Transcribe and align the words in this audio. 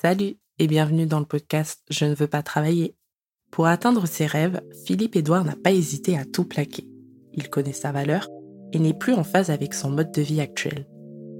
Salut 0.00 0.36
et 0.60 0.68
bienvenue 0.68 1.06
dans 1.06 1.18
le 1.18 1.24
podcast 1.24 1.82
Je 1.90 2.04
ne 2.04 2.14
veux 2.14 2.28
pas 2.28 2.44
travailler. 2.44 2.94
Pour 3.50 3.66
atteindre 3.66 4.06
ses 4.06 4.26
rêves, 4.26 4.60
Philippe 4.86 5.16
Edouard 5.16 5.44
n'a 5.44 5.56
pas 5.56 5.72
hésité 5.72 6.16
à 6.16 6.24
tout 6.24 6.44
plaquer. 6.44 6.86
Il 7.34 7.50
connaît 7.50 7.72
sa 7.72 7.90
valeur 7.90 8.28
et 8.72 8.78
n'est 8.78 8.94
plus 8.94 9.14
en 9.14 9.24
phase 9.24 9.50
avec 9.50 9.74
son 9.74 9.90
mode 9.90 10.12
de 10.12 10.22
vie 10.22 10.40
actuel. 10.40 10.86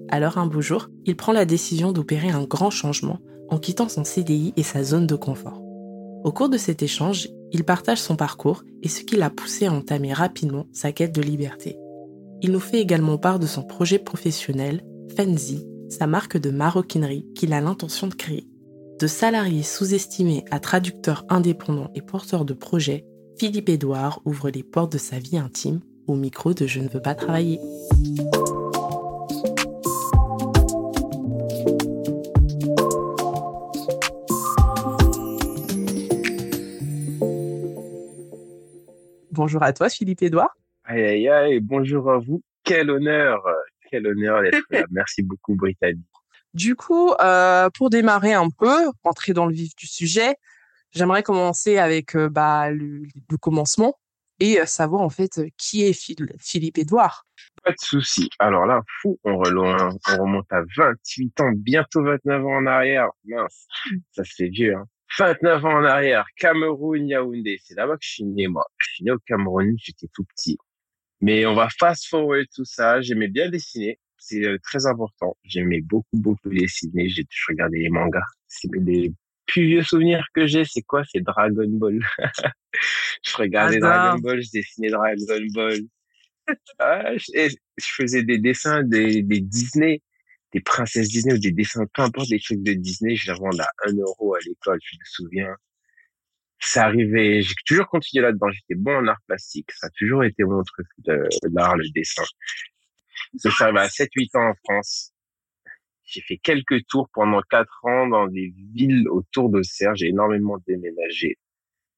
Alors 0.09 0.39
un 0.39 0.49
beau 0.49 0.61
jour, 0.61 0.89
il 1.05 1.15
prend 1.15 1.31
la 1.31 1.45
décision 1.45 1.93
d'opérer 1.93 2.31
un 2.31 2.43
grand 2.43 2.71
changement 2.71 3.21
en 3.49 3.61
quittant 3.61 3.89
son 3.89 4.03
CDI 4.03 4.55
et 4.57 4.65
sa 4.65 4.83
zone 4.83 5.07
de 5.07 5.15
confort. 5.15 5.63
Au 6.25 6.33
cours 6.33 6.49
de 6.49 6.59
cet 6.59 6.83
échange, 6.83 7.29
il 7.53 7.63
partage 7.63 8.01
son 8.01 8.17
parcours 8.17 8.65
et 8.83 8.89
ce 8.89 9.05
qui 9.05 9.15
l'a 9.15 9.31
poussé 9.31 9.67
à 9.67 9.73
entamer 9.73 10.13
rapidement 10.13 10.67
sa 10.73 10.91
quête 10.91 11.15
de 11.15 11.23
liberté. 11.23 11.79
Il 12.43 12.51
nous 12.51 12.59
fait 12.59 12.81
également 12.81 13.19
part 13.19 13.39
de 13.39 13.47
son 13.47 13.63
projet 13.63 14.01
professionnel, 14.01 14.83
Fenzi, 15.17 15.65
sa 15.89 16.07
marque 16.07 16.37
de 16.37 16.51
maroquinerie 16.51 17.27
qu'il 17.35 17.53
a 17.53 17.61
l'intention 17.61 18.07
de 18.07 18.15
créer. 18.15 18.47
De 19.01 19.07
salarié 19.07 19.63
sous-estimé 19.63 20.45
à 20.51 20.61
traducteur 20.61 21.25
indépendant 21.29 21.91
et 21.95 22.03
porteur 22.03 22.45
de 22.45 22.55
projets, 22.55 23.05
Philippe 23.39 23.69
Édouard 23.69 24.21
ouvre 24.25 24.51
les 24.51 24.63
portes 24.63 24.93
de 24.93 24.99
sa 24.99 25.19
vie 25.19 25.39
intime 25.39 25.81
au 26.07 26.17
micro 26.17 26.55
de 26.55 26.67
Je 26.67 26.81
ne 26.81 26.89
veux 26.89 27.01
pas 27.01 27.15
travailler. 27.15 27.61
Bonjour 39.31 39.63
à 39.63 39.73
toi, 39.73 39.89
Philippe 39.89 40.23
Édouard. 40.23 40.57
Aïe, 40.85 41.05
aïe, 41.05 41.29
aïe, 41.29 41.61
bonjour 41.61 42.11
à 42.11 42.19
vous. 42.19 42.43
Quel 42.65 42.91
honneur, 42.91 43.47
quel 43.91 44.07
honneur 44.07 44.43
d'être 44.43 44.63
là. 44.71 44.85
Merci 44.91 45.23
beaucoup, 45.23 45.55
Brittany. 45.55 46.03
Du 46.55 46.77
coup, 46.77 47.13
euh, 47.21 47.69
pour 47.75 47.91
démarrer 47.91 48.33
un 48.33 48.49
peu, 48.51 48.91
rentrer 49.05 49.33
dans 49.33 49.47
le 49.47 49.55
vif 49.55 49.77
du 49.77 49.87
sujet, 49.87 50.37
j'aimerais 50.93 51.23
commencer 51.23 51.79
avec 51.79 52.17
euh, 52.17 52.29
bah, 52.29 52.71
le, 52.71 53.03
commencement 53.41 53.99
et 54.41 54.61
euh, 54.61 54.67
savoir 54.67 55.03
en 55.03 55.11
fait 55.11 55.41
qui 55.57 55.85
est 55.85 55.93
Philippe 56.41 56.79
Édouard. 56.79 57.27
Pas 57.63 57.73
de 57.73 57.77
souci. 57.79 58.31
Alors 58.39 58.67
là, 58.67 58.83
fou, 59.01 59.19
on, 59.25 59.35
on 59.35 60.23
remonte 60.23 60.51
à 60.51 60.63
28 60.77 61.41
ans, 61.41 61.53
bientôt 61.55 62.03
29 62.03 62.47
ans 62.47 62.57
en 62.57 62.67
arrière. 62.67 63.09
Mince, 63.25 63.67
ça 64.13 64.25
se 64.25 64.35
fait 64.35 64.49
vieux. 64.49 64.75
Hein. 64.75 64.87
29 65.19 65.65
ans 65.65 65.79
en 65.79 65.85
arrière, 65.85 66.27
Cameroun, 66.37 67.09
Yaoundé. 67.09 67.59
C'est 67.63 67.75
là-bas 67.75 67.95
que 67.95 68.05
je 68.05 68.11
suis 68.11 68.25
né, 68.25 68.47
moi. 68.47 68.67
Je 68.79 68.91
suis 68.93 69.05
né 69.05 69.11
au 69.11 69.19
Cameroun, 69.27 69.75
j'étais 69.79 70.09
tout 70.13 70.25
petit. 70.25 70.59
Mais 71.21 71.47
on 71.47 71.55
va 71.55 71.69
fast 71.79 72.07
forward 72.07 72.47
tout 72.55 72.65
ça. 72.65 73.01
J'aimais 73.01 73.29
bien 73.29 73.49
dessiner. 73.49 73.99
C'est 74.19 74.45
euh, 74.45 74.59
très 74.63 74.87
important. 74.87 75.37
J'aimais 75.45 75.81
beaucoup, 75.81 76.17
beaucoup 76.17 76.51
dessiner. 76.51 77.09
J'ai 77.09 77.25
toujours 77.25 77.51
regardé 77.51 77.79
les 77.79 77.89
mangas. 77.89 78.21
C'est 78.47 78.69
les 78.75 79.13
plus 79.47 79.67
vieux 79.67 79.83
souvenirs 79.83 80.25
que 80.35 80.47
j'ai. 80.47 80.65
C'est 80.65 80.83
quoi? 80.83 81.03
C'est 81.11 81.21
Dragon 81.21 81.69
Ball. 81.69 82.01
je 83.25 83.37
regardais 83.37 83.79
Dragon 83.79 84.21
Ball, 84.21 84.43
je 84.43 84.51
dessinais 84.53 84.91
Dragon 84.91 85.47
Ball. 85.55 85.81
ah, 86.79 87.17
je, 87.17 87.57
faisais 87.79 88.23
des 88.23 88.39
dessins 88.39 88.83
des, 88.83 89.23
des 89.23 89.41
Disney, 89.41 90.03
des 90.53 90.61
princesses 90.61 91.09
Disney 91.09 91.35
ou 91.35 91.39
des 91.39 91.53
dessins, 91.53 91.85
peu 91.93 92.03
importe 92.03 92.29
les 92.31 92.41
trucs 92.41 92.63
de 92.63 92.73
Disney. 92.75 93.17
Je 93.17 93.33
les 93.33 93.39
vendais 93.39 93.63
à 93.63 93.89
un 93.89 93.95
euro 93.95 94.35
à 94.35 94.39
l'école, 94.47 94.79
je 94.83 94.97
me 94.97 95.05
souviens 95.05 95.57
ça 96.61 96.85
arrivait, 96.85 97.43
j'ai 97.43 97.55
toujours 97.67 97.87
continué 97.87 98.23
là-dedans. 98.23 98.51
J'étais 98.51 98.75
bon 98.75 98.97
en 98.97 99.07
art 99.07 99.21
plastique. 99.27 99.71
Ça 99.73 99.87
a 99.87 99.91
toujours 99.91 100.25
été 100.25 100.45
mon 100.45 100.63
truc 100.63 100.87
de, 100.99 101.29
l'art, 101.53 101.77
le 101.77 101.89
dessin. 101.95 102.25
Ça 103.37 103.51
s'est 103.51 103.65
arrivé 103.65 103.81
à 103.81 103.87
7-8 103.87 104.39
ans 104.39 104.51
en 104.51 104.55
France. 104.65 105.13
J'ai 106.05 106.23
fait 106.23 106.39
quelques 106.39 106.87
tours 106.87 107.09
pendant 107.13 107.43
4 107.51 107.85
ans 107.85 108.07
dans 108.09 108.27
des 108.27 108.53
villes 108.75 109.09
autour 109.09 109.51
d'Auxerre. 109.51 109.95
J'ai 109.95 110.09
énormément 110.09 110.59
déménagé. 110.67 111.39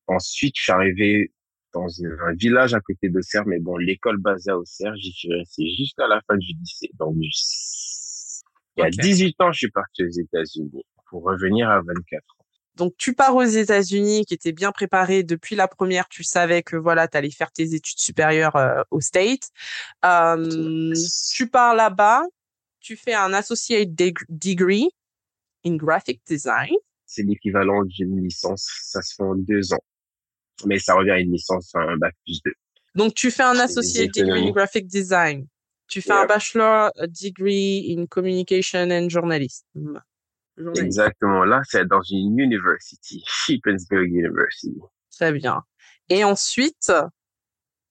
Ensuite, 0.09 0.55
je 0.57 0.63
suis 0.63 0.73
arrivé 0.73 1.33
dans 1.73 1.87
un 2.03 2.35
village 2.35 2.75
à 2.75 2.81
côté 2.81 3.09
d'Auxerre, 3.09 3.47
mais 3.47 3.61
bon, 3.61 3.77
l'école 3.77 4.19
basée 4.19 4.51
à 4.51 4.59
Auxerre, 4.59 4.95
j'y 4.97 5.13
suis 5.13 5.33
resté 5.33 5.69
jusqu'à 5.69 6.09
la 6.09 6.21
fin 6.27 6.37
du 6.37 6.53
lycée. 6.59 6.91
Donc, 6.95 7.15
il 8.77 8.83
y 8.83 8.83
a 8.83 8.91
18 8.91 9.41
ans, 9.41 9.53
je 9.53 9.59
suis 9.59 9.71
parti 9.71 10.03
aux 10.03 10.09
États-Unis 10.09 10.85
pour 11.09 11.23
revenir 11.23 11.71
à 11.71 11.81
24 11.81 12.25
ans. 12.39 12.40
Donc 12.81 12.95
tu 12.97 13.13
pars 13.13 13.37
aux 13.37 13.45
États-Unis, 13.45 14.25
qui 14.25 14.33
était 14.33 14.53
bien 14.53 14.73
préparé 14.73 15.23
depuis 15.23 15.55
la 15.55 15.69
première, 15.69 16.09
tu 16.09 16.25
savais 16.25 16.63
que 16.63 16.77
voilà, 16.77 17.09
tu 17.09 17.19
allais 17.19 17.31
faire 17.31 17.53
tes 17.53 17.75
études 17.75 17.99
supérieures 17.99 18.57
euh, 18.57 18.81
au 18.91 19.03
State. 19.03 19.51
tu 20.03 21.47
pars 21.47 21.75
là-bas, 21.75 22.23
tu 22.81 22.97
fais 22.97 23.13
un 23.13 23.35
associate 23.35 23.91
degree 24.31 24.89
in 25.67 25.77
graphic 25.77 26.23
design. 26.27 26.75
C'est 27.05 27.23
l'équivalent 27.23 27.85
d'une 27.85 28.25
licence, 28.25 28.67
ça 28.83 29.03
se 29.03 29.15
fait 29.15 29.25
en 29.25 29.35
deux 29.35 29.75
ans, 29.75 29.85
mais 30.65 30.79
ça 30.79 30.95
revient 30.95 31.11
à 31.11 31.19
une 31.19 31.33
licence, 31.33 31.75
un 31.75 31.99
bac 31.99 32.15
plus 32.25 32.41
deux. 32.43 32.55
Donc 32.95 33.13
tu 33.13 33.31
fais 33.31 33.43
un 33.43 33.59
associate 33.59 34.11
degree 34.15 34.49
in 34.49 34.53
graphic 34.53 34.87
design. 34.87 35.47
Tu 35.87 36.01
fais 36.01 36.13
un 36.13 36.25
bachelor 36.25 36.91
degree 37.09 37.95
in 37.95 38.07
communication 38.07 38.91
and 38.91 39.11
journalism. 39.11 40.01
Exactement. 40.77 41.45
Là, 41.45 41.63
c'est 41.65 41.87
dans 41.87 42.03
une 42.03 42.39
university, 42.39 43.23
Shippensburg 43.27 44.09
University. 44.09 44.75
Très 45.11 45.33
bien. 45.33 45.63
Et 46.09 46.25
ensuite, 46.25 46.93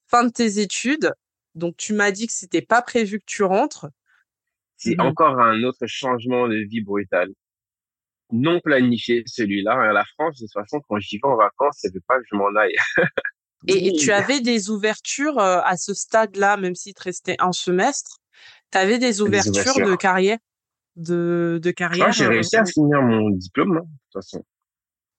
fin 0.10 0.24
de 0.24 0.32
tes 0.32 0.60
études. 0.60 1.14
Donc, 1.56 1.78
tu 1.78 1.94
m'as 1.94 2.12
dit 2.12 2.28
que 2.28 2.34
c'était 2.34 2.62
pas 2.62 2.82
prévu 2.82 3.20
que 3.20 3.26
tu 3.26 3.44
rentres. 3.44 3.88
C'est 4.78 4.96
mhm. 4.96 5.08
encore 5.08 5.40
un 5.40 5.64
autre 5.64 5.86
changement 5.88 6.48
de 6.48 6.56
vie 6.70 6.82
brutal. 6.82 7.30
Non 8.32 8.60
planifié, 8.60 9.24
celui-là. 9.26 9.74
À 9.74 9.94
la 9.94 10.06
France, 10.06 10.40
de 10.40 10.46
toute 10.46 10.54
façon, 10.54 10.82
quand 10.88 11.00
j'y 11.00 11.18
vais 11.18 11.28
en 11.28 11.36
vacances, 11.36 11.80
ça 11.80 11.90
veut 11.94 12.04
pas 12.08 12.20
que 12.20 12.26
je 12.32 12.36
m'en 12.36 12.56
aille. 12.56 12.76
et, 13.68 13.94
tu 13.94 14.12
avais 14.12 14.42
des 14.42 14.70
ouvertures 14.70 15.40
euh, 15.40 15.60
à 15.64 15.76
ce 15.78 15.94
stade-là, 15.94 16.56
même 16.58 16.76
s'il 16.76 16.94
te 16.94 17.04
restait 17.04 17.36
un 17.40 17.52
semestre. 17.52 18.20
Tu 18.72 18.78
avais 18.78 19.00
des 19.00 19.22
ouvertures, 19.22 19.76
de 19.76 19.96
carrière? 19.96 20.38
De, 20.96 21.60
de 21.62 21.72
carrière 21.72 22.08
ah, 22.08 22.12
J'ai 22.12 22.26
euh, 22.26 22.30
réussi 22.30 22.58
à 22.58 22.66
finir 22.66 23.02
mon 23.02 23.30
diplôme, 23.30 23.78
hein, 23.78 23.82
de 23.82 23.98
toute 24.12 24.24
façon. 24.24 24.46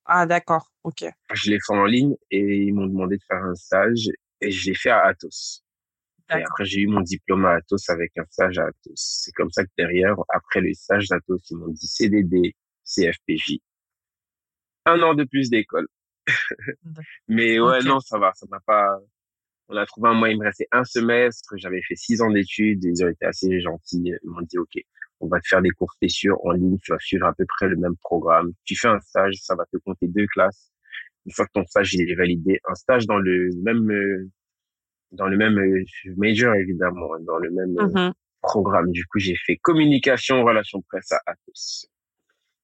Ah, 0.05 0.27
d'accord, 0.27 0.71
ok. 0.83 1.05
Je 1.33 1.51
l'ai 1.51 1.59
fait 1.65 1.73
en 1.73 1.85
ligne 1.85 2.17
et 2.31 2.65
ils 2.65 2.73
m'ont 2.73 2.87
demandé 2.87 3.17
de 3.17 3.23
faire 3.23 3.45
un 3.45 3.55
stage 3.55 4.09
et 4.41 4.51
je 4.51 4.71
l'ai 4.71 4.75
fait 4.75 4.91
à 4.91 5.05
Atos. 5.07 5.63
Et 6.31 6.43
après, 6.43 6.65
j'ai 6.65 6.83
eu 6.83 6.87
mon 6.87 7.01
diplôme 7.01 7.45
à 7.45 7.55
Atos 7.55 7.89
avec 7.91 8.17
un 8.17 8.25
stage 8.31 8.59
à 8.59 8.67
Atos. 8.67 8.95
C'est 8.95 9.33
comme 9.33 9.51
ça 9.51 9.65
que 9.65 9.71
derrière, 9.77 10.15
après 10.29 10.61
le 10.61 10.73
stage 10.75 11.09
d'Atos, 11.09 11.43
ils 11.51 11.57
m'ont 11.57 11.69
dit 11.69 11.87
CDD, 11.87 12.55
CFPJ. 12.85 13.59
Un 14.87 15.03
an 15.03 15.15
de 15.15 15.25
plus 15.25 15.51
d'école. 15.51 15.89
Mais 17.29 17.59
ouais, 17.59 17.83
non, 17.83 18.01
ça 18.01 18.19
va, 18.19 18.33
ça 18.35 18.47
m'a 18.49 18.61
pas, 18.61 18.99
on 19.69 19.77
a 19.77 19.87
trouvé 19.87 20.09
un 20.09 20.15
moyen, 20.15 20.35
il 20.35 20.39
me 20.39 20.45
restait 20.45 20.69
un 20.73 20.85
semestre, 20.85 21.55
j'avais 21.57 21.83
fait 21.83 21.97
six 21.97 22.21
ans 22.23 22.31
d'études, 22.31 22.83
ils 22.85 23.05
ont 23.05 23.09
été 23.09 23.25
assez 23.27 23.61
gentils, 23.61 24.13
ils 24.23 24.31
m'ont 24.31 24.43
dit, 24.43 24.59
OK, 24.59 24.75
on 25.21 25.29
va 25.29 25.41
te 25.41 25.49
faire 25.49 25.63
des 25.63 25.71
cours 25.71 25.93
spéciaux 25.93 26.41
en 26.45 26.53
ligne, 26.53 26.79
tu 26.83 26.93
vas 26.93 26.99
suivre 26.99 27.27
à 27.27 27.35
peu 27.35 27.45
près 27.47 27.69
le 27.69 27.77
même 27.77 27.97
programme. 27.97 28.53
Tu 28.65 28.77
fais 28.77 28.89
un 28.89 29.01
stage, 29.01 29.35
ça 29.41 29.55
va 29.55 29.65
te 29.73 29.77
compter 29.79 30.09
deux 30.09 30.27
classes. 30.27 30.73
Une 31.27 31.33
fois 31.33 31.47
que 31.47 31.53
ton 31.55 31.65
stage 31.67 31.95
il 31.95 32.11
est 32.11 32.15
validé, 32.15 32.61
un 32.69 32.75
stage 32.75 33.07
dans 33.07 33.19
le 33.19 33.51
même 33.63 33.91
euh, 33.91 34.31
dans 35.13 35.27
le 35.27 35.37
même 35.37 35.59
euh, 35.59 35.85
major 36.17 36.55
évidemment, 36.55 37.11
dans 37.21 37.39
le 37.39 37.51
même 37.51 37.79
euh, 37.79 37.87
mm-hmm. 37.87 38.13
programme. 38.41 38.91
Du 38.91 39.05
coup, 39.07 39.19
j'ai 39.19 39.37
fait 39.37 39.57
communication, 39.57 40.43
relations 40.45 40.83
presse 40.89 41.13
à 41.13 41.21
Atos. 41.27 41.87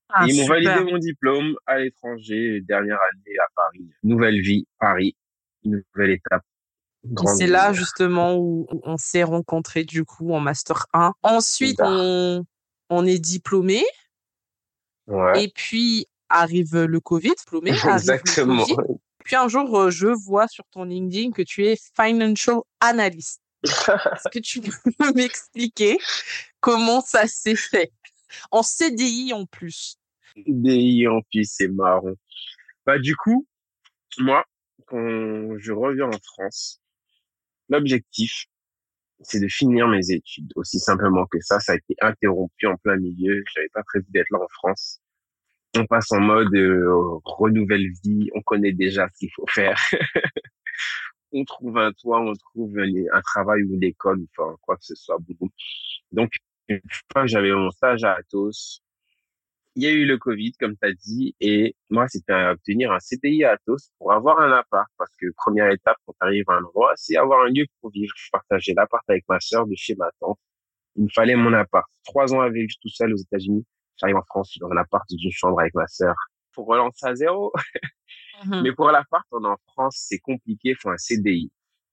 Ah, 0.09 0.25
ils 0.28 0.41
m'ont 0.41 0.47
validé 0.47 0.91
mon 0.91 0.99
diplôme 0.99 1.56
à 1.66 1.78
l'étranger, 1.78 2.61
dernière 2.62 2.99
année 3.12 3.39
à 3.39 3.47
Paris. 3.55 3.91
Nouvelle 4.05 4.41
vie, 4.41 4.66
Paris, 4.78 5.16
nouvelle 5.65 6.11
étape. 6.11 6.45
C'est 7.37 7.47
là 7.47 7.72
justement 7.72 8.37
où 8.37 8.67
on 8.83 8.97
s'est 8.97 9.22
rencontrés 9.22 9.84
du 9.84 10.05
coup 10.05 10.33
en 10.33 10.41
master 10.41 10.87
1. 10.93 11.12
Ensuite, 11.22 11.81
on, 11.83 12.44
on 12.91 13.06
est 13.06 13.19
diplômé. 13.19 13.84
Ouais. 15.06 15.45
Et 15.45 15.49
puis 15.49 16.06
arrive 16.28 16.77
le 16.84 17.01
Covid, 17.01 17.34
diplômé. 17.39 17.71
Exactement. 17.92 18.66
Puis 19.25 19.36
un 19.36 19.48
jour, 19.48 19.77
euh, 19.77 19.91
je 19.91 20.07
vois 20.07 20.47
sur 20.48 20.65
ton 20.71 20.84
LinkedIn 20.84 21.33
que 21.33 21.42
tu 21.42 21.66
es 21.66 21.77
financial 21.97 22.60
analyst. 22.80 23.41
Est-ce 23.65 24.28
que 24.30 24.39
tu 24.39 24.60
peux 24.60 25.13
m'expliquer 25.15 25.98
comment 26.60 27.01
ça 27.01 27.27
s'est 27.27 27.57
fait? 27.57 27.92
En 28.51 28.63
CDI 28.63 29.33
en 29.33 29.47
plus. 29.47 29.97
CDI 30.34 31.09
en 31.09 31.22
plus, 31.22 31.51
c'est 31.51 31.69
marrant. 31.69 32.15
Bah 32.84 32.98
du 32.98 33.16
coup, 33.16 33.47
moi, 34.19 34.45
quand 34.86 35.59
je 35.59 35.72
reviens 35.72 36.07
en 36.07 36.19
France, 36.22 36.80
L'objectif, 37.68 38.47
c'est 39.21 39.41
de 39.41 39.48
finir 39.48 39.89
mes 39.89 40.10
études. 40.10 40.53
Aussi 40.57 40.78
simplement 40.78 41.27
que 41.27 41.41
ça, 41.41 41.60
ça 41.60 41.72
a 41.72 41.77
été 41.77 41.95
interrompu 42.01 42.66
en 42.66 42.77
plein 42.77 42.97
milieu. 42.97 43.42
J'avais 43.54 43.68
pas 43.68 43.83
prévu 43.83 44.07
d'être 44.10 44.30
là 44.30 44.39
en 44.41 44.48
France. 44.48 45.01
On 45.77 45.86
passe 45.86 46.10
en 46.13 46.21
mode 46.21 46.54
euh, 46.54 46.86
renouvelle 47.24 47.89
vie. 48.04 48.30
On 48.34 48.42
connaît 48.42 48.72
déjà 48.72 49.09
ce 49.13 49.18
qu'il 49.18 49.30
faut 49.34 49.47
faire. 49.48 49.78
on 51.33 51.45
trouve 51.45 51.77
un 51.78 51.92
toit, 51.92 52.21
on 52.21 52.33
trouve 52.34 52.78
un, 52.78 53.21
travail 53.22 53.63
ou 53.65 53.78
l'école, 53.78 54.24
enfin 54.36 54.57
quoi 54.63 54.77
que 54.77 54.84
ce 54.84 54.95
soit. 54.95 55.18
Donc, 56.13 56.33
une 56.68 56.80
fois 57.13 57.22
que 57.22 57.28
j'avais 57.28 57.53
mon 57.53 57.71
stage 57.71 58.04
à 58.04 58.15
Atos, 58.15 58.83
il 59.77 59.83
y 59.83 59.87
a 59.87 59.91
eu 59.91 60.07
le 60.07 60.17
Covid, 60.17 60.53
comme 60.53 60.75
tu 60.75 60.89
as 60.89 60.93
dit, 60.93 61.37
et 61.39 61.77
moi, 61.91 62.09
c'était 62.09 62.33
obtenir 62.33 62.93
un 62.93 62.99
CDI 62.99 63.45
à 63.45 63.53
Atos 63.53 63.91
pour 63.99 64.11
avoir 64.11 64.41
un 64.41 64.51
appart, 64.51 64.91
parce 64.97 65.15
que 65.17 65.27
première 65.37 65.71
étape 65.71 65.99
quand 66.07 66.15
tu 66.15 66.27
arrives 66.27 66.49
à 66.49 66.55
un 66.55 66.65
endroit, 66.65 66.95
c'est 66.97 67.17
avoir 67.17 67.45
un 67.45 67.51
lieu 67.51 67.67
pour 67.81 67.91
vivre. 67.91 68.13
Je 68.17 68.31
partageais 68.33 68.73
l'appart 68.75 69.05
avec 69.09 69.25
ma 69.28 69.39
sœur 69.39 69.67
de 69.67 69.75
chez 69.77 69.95
ma 69.95 70.11
tante. 70.19 70.39
Il 70.97 71.05
me 71.05 71.09
fallait 71.11 71.37
mon 71.37 71.53
appart. 71.53 71.87
Trois 72.05 72.34
ans 72.34 72.41
à 72.41 72.49
vivre 72.49 72.73
tout 72.81 72.89
seul 72.89 73.13
aux 73.13 73.19
États-Unis. 73.19 73.67
J'arrive 73.99 74.17
en 74.17 74.23
France, 74.23 74.49
je 74.49 74.53
suis 74.53 74.61
dans 74.61 74.71
un 74.71 74.78
appart 74.78 75.05
d'une 75.11 75.31
chambre 75.31 75.61
avec 75.61 75.75
ma 75.75 75.87
sœur. 75.87 76.15
Pour 76.55 76.67
relancer 76.67 77.07
à 77.07 77.15
zéro. 77.15 77.53
Mhm. 78.45 78.63
Mais 78.63 78.73
pour 78.73 78.91
l'appart, 78.91 79.27
on 79.31 79.45
en 79.45 79.57
France, 79.73 80.07
c'est 80.09 80.19
compliqué, 80.19 80.71
il 80.71 80.77
faut 80.77 80.91
un 80.91 80.97
CDI. 80.97 81.51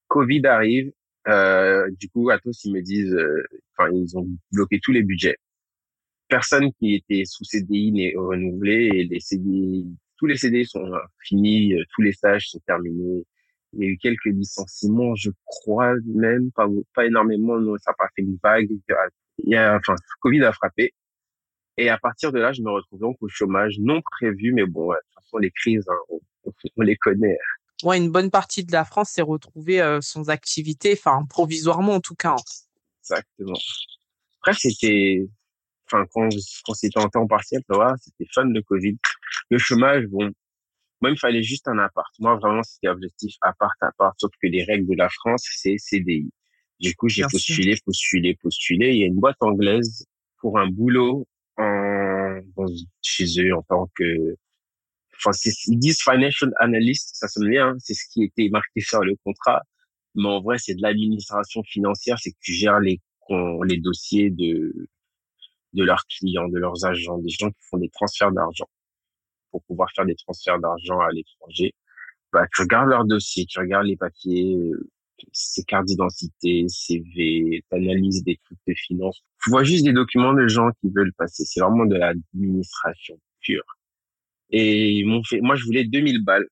Covid 0.08 0.46
arrive, 0.46 0.92
euh, 1.28 1.90
du 2.00 2.10
coup, 2.10 2.30
Atos, 2.30 2.64
ils 2.64 2.74
me 2.74 2.82
disent, 2.82 3.14
euh, 3.14 3.44
enfin, 3.78 3.90
ils 3.92 4.18
ont 4.18 4.28
bloqué 4.52 4.80
tous 4.82 4.92
les 4.92 5.04
budgets 5.04 5.38
personne 6.34 6.74
qui 6.80 6.96
était 6.96 7.26
sous 7.26 7.44
CDI 7.44 7.92
n'est 7.92 8.14
renouvelé 8.16 8.90
et 8.92 9.04
les 9.04 9.20
CDI, 9.20 9.86
tous 10.18 10.26
les 10.26 10.36
CDI 10.36 10.66
sont 10.66 10.92
finis, 11.20 11.76
euh, 11.76 11.84
tous 11.94 12.02
les 12.02 12.12
stages 12.12 12.50
sont 12.50 12.60
terminés. 12.66 13.24
Il 13.74 13.84
y 13.84 13.88
a 13.88 13.90
eu 13.92 13.98
quelques 14.00 14.26
licenciements, 14.26 15.14
je 15.14 15.30
crois 15.46 15.94
même, 16.06 16.52
pas, 16.52 16.68
pas 16.96 17.06
énormément, 17.06 17.60
non, 17.60 17.76
ça 17.78 17.92
n'a 17.92 17.96
pas 18.00 18.10
fait 18.16 18.24
une 18.24 18.40
vague. 18.42 18.68
Il 19.38 19.50
y 19.50 19.56
a, 19.56 19.76
enfin, 19.76 19.94
Covid 20.22 20.44
a 20.44 20.54
frappé. 20.54 20.96
Et 21.78 21.90
à 21.90 22.00
partir 22.00 22.32
de 22.32 22.40
là, 22.40 22.52
je 22.52 22.64
me 22.64 22.72
retrouve 22.72 23.00
donc 23.00 23.18
au 23.22 23.28
chômage 23.28 23.76
non 23.78 24.02
prévu, 24.02 24.54
mais 24.54 24.66
bon, 24.66 24.90
de 24.90 24.96
toute 24.96 25.24
façon, 25.24 25.38
les 25.38 25.52
crises, 25.52 25.88
hein, 25.88 26.18
on, 26.78 26.82
les 26.82 26.96
connaît. 26.96 27.38
Ouais, 27.84 27.98
une 27.98 28.12
bonne 28.12 28.32
partie 28.32 28.64
de 28.64 28.72
la 28.72 28.86
France 28.86 29.10
s'est 29.10 29.22
retrouvée 29.22 29.82
euh, 29.82 30.02
sans 30.02 30.30
activité, 30.32 30.94
enfin, 30.94 31.26
provisoirement 31.30 31.94
en 31.94 32.00
tout 32.00 32.16
cas. 32.16 32.38
Exactement. 33.02 33.60
Après, 34.42 34.54
c'était, 34.54 35.28
enfin 35.94 36.06
quand, 36.14 36.30
quand 36.66 36.74
c'était 36.74 37.00
en 37.00 37.10
temps 37.10 37.28
partiel, 37.28 37.62
tu 37.70 37.76
vois, 37.76 37.94
c'était 38.00 38.26
fun 38.34 38.46
de 38.46 38.62
Covid. 38.62 38.98
Le 39.50 39.58
chômage, 39.58 40.06
bon, 40.08 40.32
moi 41.02 41.10
il 41.10 41.14
me 41.14 41.18
fallait 41.18 41.44
juste 41.44 41.68
un 41.68 41.78
appart. 41.80 42.12
Moi 42.20 42.36
vraiment 42.38 42.64
c'était 42.64 42.88
objectif 42.88 43.36
appart 43.42 43.76
appart, 43.82 44.16
sauf 44.20 44.32
que 44.42 44.48
les 44.48 44.64
règles 44.64 44.88
de 44.88 44.96
la 44.96 45.10
France 45.10 45.46
c'est 45.58 45.78
CDI. 45.78 46.30
Du 46.80 46.96
coup 46.96 47.10
j'ai 47.10 47.24
postulé, 47.24 47.76
postulé, 47.86 48.38
postulé. 48.42 48.94
Il 48.94 49.00
y 49.00 49.04
a 49.04 49.08
une 49.08 49.20
boîte 49.20 49.42
anglaise 49.42 50.06
pour 50.40 50.60
un 50.60 50.68
boulot 50.68 51.28
en 51.58 52.40
chez 53.02 53.26
eux 53.40 53.56
en 53.56 53.62
tant 53.64 53.90
que 53.96 54.36
enfin 55.18 55.32
ils 55.68 55.78
disent 55.78 56.02
financial 56.02 56.52
analyst, 56.60 57.12
ça 57.16 57.28
sonne 57.28 57.50
bien, 57.50 57.70
hein. 57.70 57.76
c'est 57.80 57.94
ce 57.94 58.06
qui 58.12 58.24
était 58.24 58.50
marqué 58.50 58.82
sur 58.82 59.02
le 59.02 59.16
contrat. 59.24 59.62
Mais 60.16 60.28
en 60.28 60.42
vrai, 60.42 60.58
c'est 60.60 60.76
de 60.76 60.82
l'administration 60.82 61.64
financière, 61.64 62.18
c'est 62.20 62.32
que 62.32 62.38
tu 62.40 62.54
gères 62.54 62.80
les 62.80 63.02
les 63.66 63.78
dossiers 63.78 64.30
de 64.30 64.88
de 65.74 65.84
leurs 65.84 66.06
clients, 66.08 66.48
de 66.48 66.60
leurs 66.60 66.86
agents, 66.86 67.18
des 67.18 67.30
gens 67.30 67.50
qui 67.50 67.62
font 67.70 67.78
des 67.78 67.90
transferts 67.90 68.32
d'argent 68.32 68.70
pour 69.52 69.64
pouvoir 69.64 69.90
faire 69.96 70.06
des 70.06 70.16
transferts 70.16 70.60
d'argent 70.60 71.00
à 71.00 71.12
l'étranger. 71.12 71.74
Bah, 72.32 72.46
tu 72.54 72.62
regardes 72.62 72.90
leur 72.90 73.06
dossier, 73.06 73.46
tu 73.46 73.60
regardes 73.60 73.86
les 73.86 73.96
papiers, 73.96 74.56
euh, 74.56 74.90
ces 75.32 75.64
cartes 75.64 75.86
d'identité, 75.86 76.66
CV, 76.68 77.64
tu 77.70 77.76
analyses 77.76 78.24
des 78.24 78.40
trucs 78.44 78.58
de 78.68 78.74
finance. 78.74 79.24
Tu 79.44 79.52
vois 79.52 79.64
juste 79.64 79.86
des 79.86 79.94
documents 79.94 80.34
de 80.34 80.48
gens 80.48 80.70
qui 80.82 80.90
veulent 80.90 81.14
passer. 81.14 81.44
C'est 81.46 81.60
vraiment 81.60 81.86
de 81.86 81.96
l'administration 81.96 83.20
pure. 83.42 83.64
Et 84.50 84.92
ils 84.92 85.06
m'ont 85.06 85.24
fait, 85.24 85.42
moi, 85.42 85.56
je 85.56 85.66
voulais 85.66 85.86
2000 85.86 86.24
balles. 86.24 86.48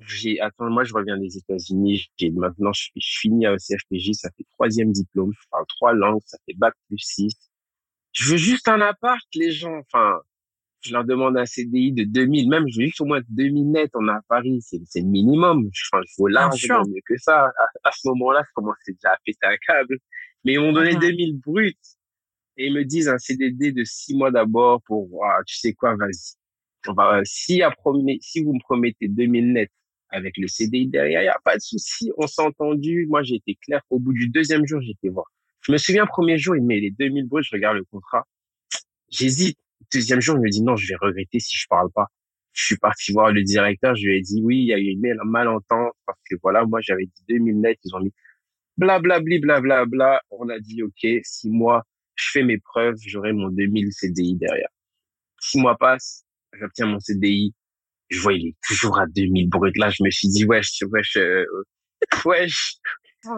J'ai, 0.00 0.40
attends, 0.40 0.70
moi, 0.70 0.84
je 0.84 0.94
reviens 0.94 1.18
des 1.18 1.36
États-Unis. 1.36 2.08
J'ai, 2.16 2.30
maintenant, 2.30 2.72
je, 2.72 2.88
je 2.96 3.18
finis 3.20 3.46
à 3.46 3.56
CFPJ. 3.56 4.12
Ça 4.14 4.30
fait 4.36 4.44
troisième 4.52 4.92
diplôme. 4.92 5.32
Je 5.38 5.48
parle 5.50 5.64
trois 5.68 5.92
langues. 5.92 6.22
Ça 6.24 6.38
fait 6.46 6.54
bac 6.56 6.74
plus 6.88 6.98
six 6.98 7.36
je 8.12 8.32
veux 8.32 8.36
juste 8.36 8.68
un 8.68 8.80
appart, 8.80 9.22
les 9.34 9.50
gens. 9.50 9.78
Enfin, 9.78 10.20
je 10.82 10.92
leur 10.92 11.04
demande 11.04 11.36
un 11.36 11.46
CDI 11.46 11.92
de 11.92 12.04
2000, 12.04 12.48
même 12.48 12.64
je 12.68 12.80
veux 12.80 12.86
juste 12.86 13.00
au 13.00 13.04
moins 13.04 13.20
2000 13.28 13.70
net 13.70 13.90
on 13.94 14.08
a 14.08 14.14
à 14.14 14.20
Paris, 14.28 14.60
c'est 14.62 14.78
le 14.78 15.06
minimum. 15.06 15.70
Enfin, 15.92 16.02
il 16.04 16.12
faut 16.16 16.26
largement 16.26 16.82
mieux 16.86 17.00
que 17.06 17.16
ça. 17.18 17.50
À, 17.84 17.90
ce 17.92 18.08
moment-là, 18.08 18.42
je 18.46 18.52
commençais 18.54 18.92
déjà 18.92 19.10
à 19.10 19.18
péter 19.24 19.46
un 19.46 19.56
câble. 19.66 19.98
Mais 20.44 20.54
ils 20.54 20.60
m'ont 20.60 20.72
donné 20.72 20.96
2000 20.96 21.38
bruts 21.38 21.76
et 22.56 22.66
ils 22.66 22.74
me 22.74 22.84
disent 22.84 23.08
un 23.08 23.18
CDD 23.18 23.72
de 23.72 23.84
6 23.84 24.16
mois 24.16 24.32
d'abord 24.32 24.82
pour, 24.82 25.24
ah, 25.24 25.38
tu 25.46 25.56
sais 25.56 25.72
quoi, 25.72 25.94
vas-y. 25.96 26.34
si, 27.24 27.62
si 28.20 28.42
vous 28.42 28.52
me 28.52 28.60
promettez 28.60 29.06
2000 29.08 29.52
net 29.52 29.70
avec 30.08 30.36
le 30.36 30.48
CDI 30.48 30.88
derrière, 30.88 31.22
il 31.22 31.24
n'y 31.24 31.28
a 31.28 31.40
pas 31.44 31.56
de 31.56 31.62
souci, 31.62 32.10
on 32.18 32.26
s'est 32.26 32.42
entendu. 32.42 33.06
Moi, 33.08 33.22
j'ai 33.22 33.36
été 33.36 33.56
clair. 33.64 33.80
Au 33.88 34.00
bout 34.00 34.12
du 34.12 34.28
deuxième 34.28 34.66
jour, 34.66 34.80
j'étais 34.82 35.08
voir. 35.08 35.30
Je 35.62 35.72
me 35.72 35.78
souviens, 35.78 36.06
premier 36.06 36.38
jour, 36.38 36.56
il 36.56 36.64
met 36.64 36.80
les 36.80 36.90
2000 36.90 37.26
bruts, 37.26 37.42
je 37.42 37.54
regarde 37.54 37.76
le 37.76 37.84
contrat. 37.84 38.26
J'hésite. 39.10 39.58
Deuxième 39.92 40.20
jour, 40.20 40.36
il 40.36 40.42
me 40.42 40.48
dit 40.48 40.62
non, 40.62 40.76
je 40.76 40.88
vais 40.88 40.96
regretter 41.00 41.38
si 41.38 41.56
je 41.56 41.66
parle 41.68 41.90
pas. 41.92 42.06
Je 42.52 42.64
suis 42.64 42.76
parti 42.76 43.12
voir 43.12 43.32
le 43.32 43.42
directeur, 43.42 43.94
je 43.94 44.06
lui 44.06 44.18
ai 44.18 44.20
dit 44.20 44.40
oui, 44.42 44.58
il 44.58 44.66
y 44.66 44.72
a 44.72 44.78
eu 44.78 44.84
une 44.84 45.14
malentente 45.24 45.92
parce 46.06 46.18
que 46.30 46.36
voilà, 46.42 46.64
moi 46.64 46.80
j'avais 46.80 47.06
dit 47.06 47.24
2000 47.28 47.60
net, 47.60 47.78
ils 47.84 47.94
ont 47.94 48.00
mis 48.00 48.12
blablabli, 48.76 49.38
blablabla. 49.38 49.86
Bla, 49.86 50.20
bla. 50.20 50.22
On 50.30 50.48
a 50.48 50.58
dit 50.58 50.82
ok, 50.82 51.20
six 51.22 51.50
mois, 51.50 51.84
je 52.14 52.30
fais 52.30 52.42
mes 52.42 52.58
preuves, 52.58 52.96
j'aurai 53.04 53.32
mon 53.32 53.48
2000 53.48 53.92
CDI 53.92 54.36
derrière. 54.36 54.68
Six 55.40 55.58
mois 55.58 55.76
passent, 55.76 56.24
j'obtiens 56.52 56.86
mon 56.86 57.00
CDI, 57.00 57.54
je 58.08 58.20
vois 58.20 58.34
il 58.34 58.48
est 58.48 58.56
toujours 58.66 58.98
à 58.98 59.06
2000 59.06 59.48
bruts. 59.48 59.72
Là, 59.76 59.90
je 59.90 60.02
me 60.02 60.10
suis 60.10 60.28
dit 60.28 60.44
wesh, 60.44 60.82
wesh, 60.90 61.16
euh, 61.16 61.44
wesh, 62.24 62.76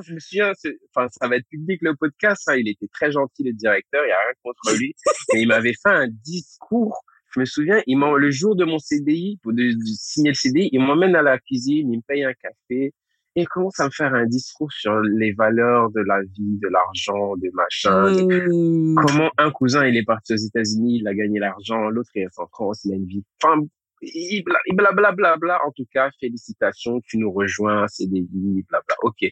je 0.03 0.15
me 0.15 0.19
souviens, 0.19 0.53
enfin, 0.95 1.09
ça 1.11 1.29
va 1.29 1.37
être 1.37 1.49
public 1.49 1.81
le 1.83 1.95
podcast. 1.95 2.49
Hein, 2.49 2.57
il 2.57 2.69
était 2.69 2.89
très 2.89 3.13
gentil, 3.13 3.45
le 3.45 3.53
directeur. 3.53 4.03
Il 4.05 4.09
n'y 4.09 4.13
a 4.13 4.19
rien 4.19 4.33
contre 4.43 4.79
lui. 4.79 4.95
Et 5.35 5.41
il 5.41 5.49
m'avait 5.49 5.75
fait 5.75 5.91
un 5.91 6.09
discours. 6.09 7.05
Je 7.35 7.41
me 7.41 7.45
souviens, 7.45 7.83
il 7.87 7.99
le 7.99 8.31
jour 8.31 8.55
de 8.55 8.65
mon 8.65 8.79
CDI, 8.79 9.41
de, 9.45 9.53
de 9.53 9.85
signer 9.99 10.31
le 10.31 10.35
CDI, 10.35 10.71
il 10.73 10.81
m'emmène 10.81 11.17
à 11.17 11.23
la 11.23 11.37
cuisine, 11.39 11.93
il 11.93 11.97
me 11.97 12.03
paye 12.07 12.23
un 12.23 12.33
café 12.33 12.95
et 13.37 13.43
il 13.43 13.49
commence 13.49 13.81
à 13.81 13.87
me 13.87 13.91
faire 13.91 14.15
un 14.15 14.27
discours 14.27 14.71
sur 14.71 15.01
les 15.01 15.33
valeurs 15.33 15.91
de 15.91 16.01
la 16.07 16.23
vie, 16.23 16.59
de 16.63 16.69
l'argent, 16.69 17.37
des 17.37 17.51
machins. 17.51 17.91
Mmh. 17.91 18.95
Comment 18.95 19.31
un 19.39 19.51
cousin, 19.51 19.85
il 19.85 19.97
est 19.97 20.05
parti 20.05 20.35
aux 20.35 20.37
États-Unis, 20.37 20.99
il 21.01 21.09
a 21.09 21.15
gagné 21.15 21.41
l'argent, 21.41 21.89
l'autre 21.89 22.11
il 22.15 22.23
est 22.23 22.39
en 22.39 22.47
France, 22.47 22.85
il 22.85 22.93
a 22.93 22.97
une 22.97 23.07
vie. 23.07 23.25
Enfin, 23.43 23.61
il 24.03 24.45
blablabla. 24.45 25.13
Bla, 25.13 25.37
bla, 25.37 25.67
En 25.67 25.73
tout 25.73 25.87
cas, 25.93 26.11
félicitations, 26.21 27.01
tu 27.01 27.19
nous 27.19 27.33
rejoins, 27.33 27.89
CDI, 27.89 28.29
blabla. 28.69 28.95
Ok 29.03 29.25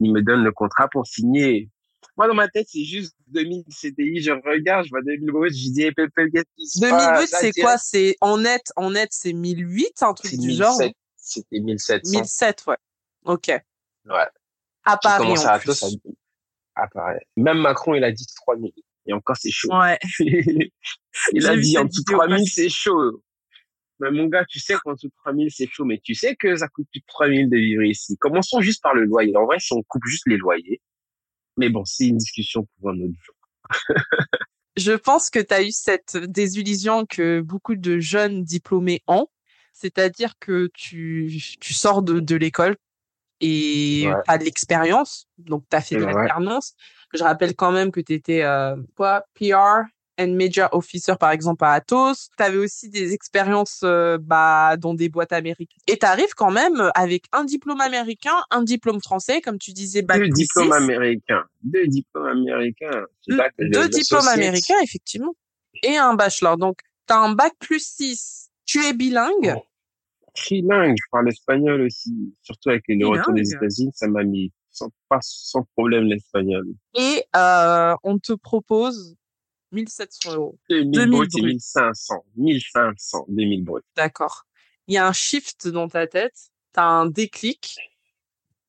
il 0.00 0.12
me 0.12 0.22
donne 0.22 0.42
le 0.42 0.52
contrat 0.52 0.88
pour 0.88 1.06
signer. 1.06 1.70
Moi, 2.16 2.28
dans 2.28 2.34
ma 2.34 2.48
tête, 2.48 2.66
c'est 2.70 2.84
juste 2.84 3.14
2000 3.28 3.64
CDI. 3.68 4.22
Je 4.22 4.30
regarde, 4.30 4.86
je 4.86 4.90
vois 4.90 5.02
2000 5.02 5.30
bruts, 5.30 5.50
je 5.50 5.70
dis, 5.70 5.90
qu'est-ce 5.94 6.80
2000 6.80 7.14
bruts, 7.14 7.26
c'est 7.26 7.52
quoi? 7.60 7.76
C'est, 7.78 8.16
en 8.20 8.38
net, 8.38 8.72
en 8.76 8.90
net, 8.90 9.08
c'est 9.12 9.32
1008, 9.32 10.02
un 10.02 10.14
truc 10.14 10.36
du 10.38 10.52
genre? 10.52 10.78
C'était 11.16 11.60
1700. 11.60 12.20
1007, 12.20 12.64
ouais. 12.68 12.76
Ok. 13.24 13.48
Ouais. 13.48 14.26
À 14.84 14.96
Paris, 14.96 15.26
en 15.26 15.46
à 15.46 15.58
plus. 15.58 15.98
À 16.74 16.86
Paris. 16.88 17.18
Même 17.36 17.58
Macron, 17.58 17.94
il 17.94 18.04
a 18.04 18.12
dit 18.12 18.26
3000. 18.36 18.72
Et 19.06 19.12
encore, 19.12 19.36
c'est 19.36 19.50
chaud. 19.50 19.68
Ouais. 19.72 19.98
il 21.32 21.46
a 21.46 21.56
dit 21.56 21.76
en 21.78 21.84
dessous 21.84 22.02
de 22.02 22.12
3000, 22.12 22.48
c'est 22.48 22.68
chaud. 22.68 23.22
Mais 24.00 24.10
mon 24.10 24.26
gars, 24.26 24.44
tu 24.44 24.60
sais 24.60 24.74
qu'en 24.82 24.92
dessous 24.92 25.08
de 25.08 25.14
3000, 25.24 25.50
c'est 25.50 25.68
chaud, 25.70 25.84
mais 25.84 25.98
tu 26.02 26.14
sais 26.14 26.36
que 26.36 26.56
ça 26.56 26.68
coûte 26.68 26.86
plus 26.90 27.00
de 27.00 27.06
3000 27.06 27.48
de 27.48 27.56
vivre 27.56 27.82
ici. 27.82 28.16
Commençons 28.18 28.60
juste 28.60 28.82
par 28.82 28.94
le 28.94 29.04
loyer. 29.04 29.36
En 29.36 29.46
vrai, 29.46 29.58
si 29.58 29.72
on 29.72 29.82
coupe 29.82 30.04
juste 30.06 30.24
les 30.26 30.36
loyers. 30.36 30.80
Mais 31.56 31.70
bon, 31.70 31.84
c'est 31.84 32.08
une 32.08 32.18
discussion 32.18 32.66
pour 32.78 32.90
un 32.90 33.00
autre 33.00 33.14
jour. 33.22 33.34
Je 34.76 34.92
pense 34.92 35.30
que 35.30 35.38
tu 35.38 35.54
as 35.54 35.62
eu 35.62 35.70
cette 35.70 36.18
désillusion 36.18 37.06
que 37.06 37.40
beaucoup 37.40 37.76
de 37.76 37.98
jeunes 37.98 38.44
diplômés 38.44 39.02
ont. 39.06 39.26
C'est-à-dire 39.72 40.34
que 40.38 40.68
tu, 40.74 41.42
tu 41.60 41.72
sors 41.72 42.02
de, 42.02 42.20
de 42.20 42.36
l'école 42.36 42.76
et 43.40 44.04
ouais. 44.06 44.14
tu 44.24 44.30
as 44.30 44.38
de 44.38 44.44
l'expérience. 44.44 45.28
Donc, 45.38 45.64
tu 45.70 45.76
as 45.76 45.80
fait 45.80 45.96
de 45.96 46.04
l'alternance. 46.04 46.74
Je 47.14 47.22
rappelle 47.22 47.54
quand 47.54 47.72
même 47.72 47.90
que 47.90 48.00
tu 48.00 48.12
étais 48.12 48.42
euh, 48.42 48.76
quoi, 48.96 49.24
PR 49.34 49.84
and 50.18 50.28
Media 50.28 50.68
Officer, 50.72 51.14
par 51.18 51.30
exemple, 51.30 51.64
à 51.64 51.72
Atos. 51.72 52.30
Tu 52.36 52.42
avais 52.42 52.58
aussi 52.58 52.88
des 52.88 53.12
expériences 53.12 53.80
euh, 53.84 54.18
bah, 54.20 54.76
dans 54.76 54.94
des 54.94 55.08
boîtes 55.08 55.32
américaines. 55.32 55.80
Et 55.86 55.98
tu 55.98 56.06
arrives 56.06 56.34
quand 56.36 56.50
même 56.50 56.90
avec 56.94 57.24
un 57.32 57.44
diplôme 57.44 57.80
américain, 57.80 58.34
un 58.50 58.62
diplôme 58.62 59.00
français, 59.00 59.40
comme 59.40 59.58
tu 59.58 59.72
disais. 59.72 60.02
Bac 60.02 60.20
deux 60.20 60.28
diplômes 60.28 60.72
américains. 60.72 61.44
Deux 61.62 61.86
diplômes 61.86 62.26
américains. 62.26 63.04
Deux, 63.28 63.88
diplômes 63.88 64.28
américains, 64.28 64.80
effectivement. 64.82 65.34
Et 65.82 65.96
un 65.96 66.14
bachelor. 66.14 66.56
Donc, 66.56 66.78
tu 67.06 67.14
as 67.14 67.18
un 67.18 67.32
bac 67.32 67.52
plus 67.58 67.84
6. 67.84 68.50
Tu 68.64 68.84
es 68.84 68.92
bilingue. 68.92 69.54
Oh. 69.56 69.64
Trilingue. 70.34 70.96
Je 70.96 71.10
parle 71.10 71.28
espagnol 71.28 71.82
aussi. 71.82 72.34
Surtout 72.42 72.70
avec 72.70 72.84
le 72.88 73.06
retour 73.06 73.32
des 73.34 73.52
États-Unis, 73.52 73.90
ça 73.94 74.06
m'a 74.06 74.22
mis 74.22 74.52
sans, 74.70 74.90
pas, 75.08 75.18
sans 75.22 75.62
problème 75.74 76.04
l'espagnol. 76.04 76.66
Et 76.94 77.24
euh, 77.34 77.94
on 78.02 78.18
te 78.18 78.32
propose 78.34 79.16
1700 79.72 80.34
euros. 80.34 80.58
2000 80.70 81.10
bruts, 81.10 81.26
c'est 81.30 81.42
1500. 81.42 82.24
1500, 82.36 83.26
2000 83.28 83.64
bruts. 83.64 83.82
D'accord. 83.96 84.46
Il 84.86 84.94
y 84.94 84.98
a 84.98 85.06
un 85.06 85.12
shift 85.12 85.68
dans 85.68 85.88
ta 85.88 86.06
tête, 86.06 86.36
tu 86.72 86.80
as 86.80 86.84
un 86.84 87.06
déclic, 87.06 87.76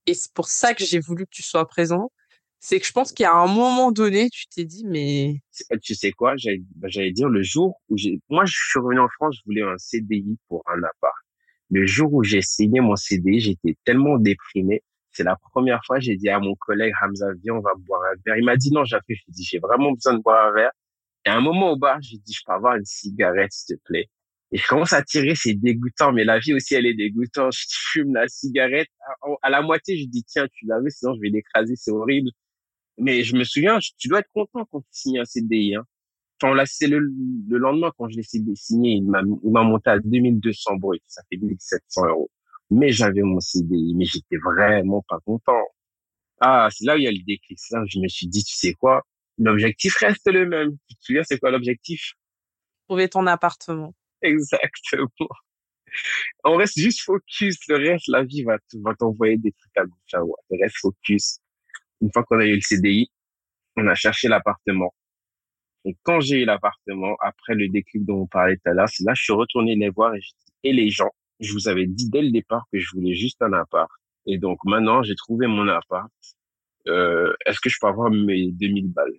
et 0.07 0.13
c'est 0.13 0.33
pour 0.33 0.47
ça 0.47 0.73
que 0.73 0.83
j'ai 0.83 0.99
voulu 0.99 1.25
que 1.25 1.31
tu 1.31 1.43
sois 1.43 1.67
présent. 1.67 2.11
c'est 2.59 2.79
que 2.79 2.85
je 2.87 2.91
pense 2.91 3.11
qu'à 3.11 3.33
un 3.33 3.47
moment 3.47 3.91
donné, 3.91 4.29
tu 4.29 4.47
t'es 4.47 4.65
dit, 4.65 4.83
mais... 4.85 5.41
Tu 5.83 5.93
sais 5.93 6.11
quoi, 6.11 6.35
j'allais 6.37 6.61
bah, 6.75 6.87
dire 6.89 7.29
le 7.29 7.43
jour 7.43 7.79
où 7.89 7.97
j'ai... 7.97 8.19
Moi, 8.29 8.45
je 8.45 8.53
suis 8.53 8.79
revenu 8.79 8.99
en 8.99 9.09
France, 9.09 9.35
je 9.37 9.41
voulais 9.45 9.61
un 9.61 9.77
CDI 9.77 10.37
pour 10.47 10.63
un 10.65 10.81
appart. 10.81 11.13
Le 11.69 11.85
jour 11.85 12.13
où 12.13 12.23
j'ai 12.23 12.41
signé 12.41 12.79
mon 12.79 12.95
CDI, 12.95 13.41
j'étais 13.41 13.77
tellement 13.83 14.17
déprimé. 14.17 14.81
C'est 15.11 15.23
la 15.23 15.35
première 15.35 15.81
fois, 15.85 15.99
j'ai 15.99 16.15
dit 16.15 16.29
à 16.29 16.39
mon 16.39 16.55
collègue 16.55 16.93
Hamza, 17.01 17.27
viens, 17.43 17.55
on 17.55 17.59
va 17.59 17.73
boire 17.75 18.01
un 18.11 18.15
verre. 18.25 18.37
Il 18.37 18.45
m'a 18.45 18.55
dit 18.55 18.71
non, 18.71 18.85
j'ai 18.85 18.97
fait, 19.07 19.15
j'ai 19.15 19.31
dit, 19.31 19.43
j'ai 19.43 19.59
vraiment 19.59 19.91
besoin 19.91 20.13
de 20.13 20.19
boire 20.21 20.47
un 20.47 20.53
verre. 20.53 20.71
Et 21.27 21.29
à 21.29 21.35
un 21.35 21.41
moment 21.41 21.71
au 21.73 21.75
bar, 21.75 22.01
j'ai 22.01 22.17
dit, 22.19 22.31
je 22.31 22.41
peux 22.45 22.53
avoir 22.53 22.77
une 22.77 22.85
cigarette, 22.85 23.51
s'il 23.51 23.75
te 23.75 23.81
plaît. 23.83 24.09
Et 24.53 24.57
je 24.57 24.65
commence 24.65 24.93
à 24.93 25.03
tirer, 25.03 25.35
c'est 25.35 25.55
dégoûtant, 25.55 26.13
mais 26.13 26.23
la 26.23 26.39
vie 26.39 26.53
aussi, 26.53 26.73
elle 26.73 26.85
est 26.85 26.93
dégoûtante. 26.93 27.51
Je 27.51 27.65
fume 27.91 28.13
la 28.13 28.29
cigarette. 28.29 28.87
À 29.41 29.49
la 29.49 29.61
moitié, 29.61 29.97
je 29.97 30.05
dis, 30.05 30.23
tiens, 30.23 30.47
tu 30.53 30.65
l'avais, 30.67 30.89
sinon 30.89 31.15
je 31.15 31.19
vais 31.19 31.27
l'écraser, 31.27 31.75
c'est 31.75 31.91
horrible. 31.91 32.29
Mais 32.97 33.23
je 33.23 33.35
me 33.35 33.43
souviens, 33.43 33.77
tu 33.97 34.07
dois 34.07 34.19
être 34.19 34.29
content 34.33 34.65
quand 34.71 34.79
tu 34.79 34.87
signes 34.91 35.19
un 35.19 35.25
CDI. 35.25 35.75
Hein. 35.75 35.83
Enfin, 36.41 36.55
là, 36.55 36.65
c'est 36.65 36.87
le, 36.87 36.99
le 36.99 37.57
lendemain 37.57 37.91
quand 37.97 38.07
je 38.07 38.15
l'ai 38.15 38.23
signé, 38.55 38.91
il 38.91 39.03
m'a, 39.03 39.21
il 39.21 39.51
m'a 39.51 39.63
monté 39.63 39.89
à 39.89 39.99
2200 39.99 40.77
brut. 40.77 41.03
Ça 41.07 41.23
fait 41.29 41.37
1700 41.41 42.07
euros. 42.07 42.31
Mais 42.71 42.91
j'avais 42.91 43.21
mon 43.21 43.41
CDI, 43.41 43.95
mais 43.97 44.05
j'étais 44.05 44.37
vraiment 44.37 45.03
pas 45.09 45.19
content. 45.25 45.61
Ah, 46.39 46.69
c'est 46.71 46.85
là 46.85 46.95
où 46.95 46.99
il 46.99 47.03
y 47.03 47.07
a 47.07 47.11
le 47.11 47.19
déclic. 47.25 47.59
Ça, 47.59 47.79
je 47.85 47.99
me 47.99 48.07
suis 48.07 48.27
dit, 48.27 48.45
tu 48.45 48.55
sais 48.55 48.73
quoi? 48.73 49.03
L'objectif 49.37 49.95
reste 49.97 50.27
le 50.27 50.47
même. 50.47 50.77
Tu 50.89 50.95
te 50.95 51.03
souviens, 51.03 51.23
c'est 51.23 51.39
quoi 51.39 51.51
l'objectif? 51.51 52.13
Trouver 52.87 53.09
ton 53.09 53.27
appartement. 53.27 53.93
Exactement. 54.21 55.09
On 56.43 56.55
reste 56.55 56.79
juste 56.79 57.01
focus. 57.01 57.57
Le 57.67 57.77
reste, 57.77 58.07
la 58.07 58.23
vie 58.23 58.43
va, 58.43 58.57
va 58.83 58.95
t'envoyer 58.95 59.37
des 59.37 59.51
trucs 59.51 59.77
à 59.77 59.85
gauche 59.85 60.13
à 60.13 60.19
droite. 60.19 60.39
Reste 60.51 60.77
focus. 60.77 61.39
Une 62.01 62.11
fois 62.11 62.23
qu'on 62.23 62.39
a 62.39 62.45
eu 62.45 62.55
le 62.55 62.61
CDI, 62.61 63.09
on 63.75 63.87
a 63.87 63.95
cherché 63.95 64.27
l'appartement. 64.27 64.93
Et 65.85 65.95
quand 66.03 66.19
j'ai 66.19 66.41
eu 66.41 66.45
l'appartement, 66.45 67.15
après 67.21 67.55
le 67.55 67.69
déclic 67.69 68.05
dont 68.05 68.21
on 68.23 68.27
parlait 68.27 68.57
tout 68.57 68.69
à 68.69 68.73
l'heure, 68.73 68.89
c'est 68.89 69.03
là 69.03 69.13
que 69.13 69.19
je 69.19 69.23
suis 69.23 69.33
retourné 69.33 69.75
les 69.75 69.89
voir 69.89 70.13
et, 70.15 70.19
et 70.63 70.73
les 70.73 70.89
gens, 70.89 71.11
je 71.39 71.53
vous 71.53 71.67
avais 71.67 71.85
dit 71.87 72.09
dès 72.09 72.21
le 72.21 72.31
départ 72.31 72.65
que 72.71 72.79
je 72.79 72.87
voulais 72.93 73.13
juste 73.13 73.41
un 73.41 73.53
appart. 73.53 73.89
Et 74.25 74.37
donc 74.37 74.59
maintenant, 74.65 75.03
j'ai 75.03 75.15
trouvé 75.15 75.47
mon 75.47 75.67
appart. 75.69 76.11
Euh, 76.87 77.33
Est-ce 77.45 77.59
que 77.59 77.69
je 77.69 77.77
peux 77.79 77.87
avoir 77.87 78.09
mes 78.11 78.51
2000 78.51 78.87
balles? 78.91 79.13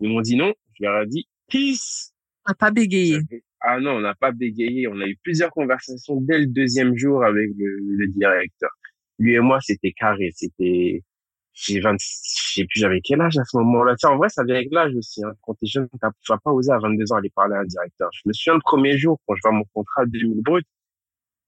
Ils 0.00 0.10
m'ont 0.10 0.20
dit 0.20 0.36
non. 0.36 0.52
Je 0.74 0.84
leur 0.84 1.02
ai 1.02 1.06
dit, 1.06 1.26
peace. 1.48 2.12
On 2.46 2.50
n'a 2.50 2.54
pas 2.54 2.70
bégayé. 2.70 3.18
Ah 3.60 3.80
non, 3.80 3.92
on 3.92 4.00
n'a 4.00 4.14
pas 4.14 4.32
bégayé. 4.32 4.88
On 4.88 5.00
a 5.00 5.06
eu 5.06 5.16
plusieurs 5.22 5.50
conversations 5.50 6.20
dès 6.20 6.38
le 6.38 6.46
deuxième 6.46 6.96
jour 6.96 7.24
avec 7.24 7.50
le, 7.56 7.78
le 7.96 8.06
directeur. 8.08 8.70
Lui 9.18 9.34
et 9.34 9.40
moi, 9.40 9.58
c'était 9.60 9.92
carré. 9.92 10.30
C'était 10.34 11.02
j'ai 11.56 11.80
20, 11.80 11.96
je 11.98 12.06
sais 12.60 12.64
plus 12.66 12.80
j'avais 12.80 13.00
quel 13.02 13.20
âge 13.22 13.38
à 13.38 13.44
ce 13.44 13.56
moment-là. 13.56 13.96
Tu 13.96 14.06
en 14.06 14.18
vrai, 14.18 14.28
ça 14.28 14.44
vient 14.44 14.56
avec 14.56 14.68
l'âge 14.70 14.94
aussi. 14.94 15.24
Hein. 15.24 15.32
Quand 15.40 15.54
t'es 15.54 15.66
jeune, 15.66 15.88
tu 15.90 15.98
vas 16.28 16.38
pas 16.38 16.52
oser 16.52 16.70
à 16.70 16.78
22 16.78 17.12
ans 17.12 17.16
aller 17.16 17.30
parler 17.30 17.54
à 17.54 17.60
un 17.60 17.64
directeur. 17.64 18.10
Je 18.12 18.20
me 18.26 18.34
souviens 18.34 18.54
le 18.54 18.60
premier 18.60 18.98
jour, 18.98 19.18
quand 19.26 19.34
je 19.34 19.40
vois 19.42 19.52
mon 19.52 19.64
contrat 19.72 20.04
de 20.04 20.10
2000 20.10 20.42
brut, 20.42 20.66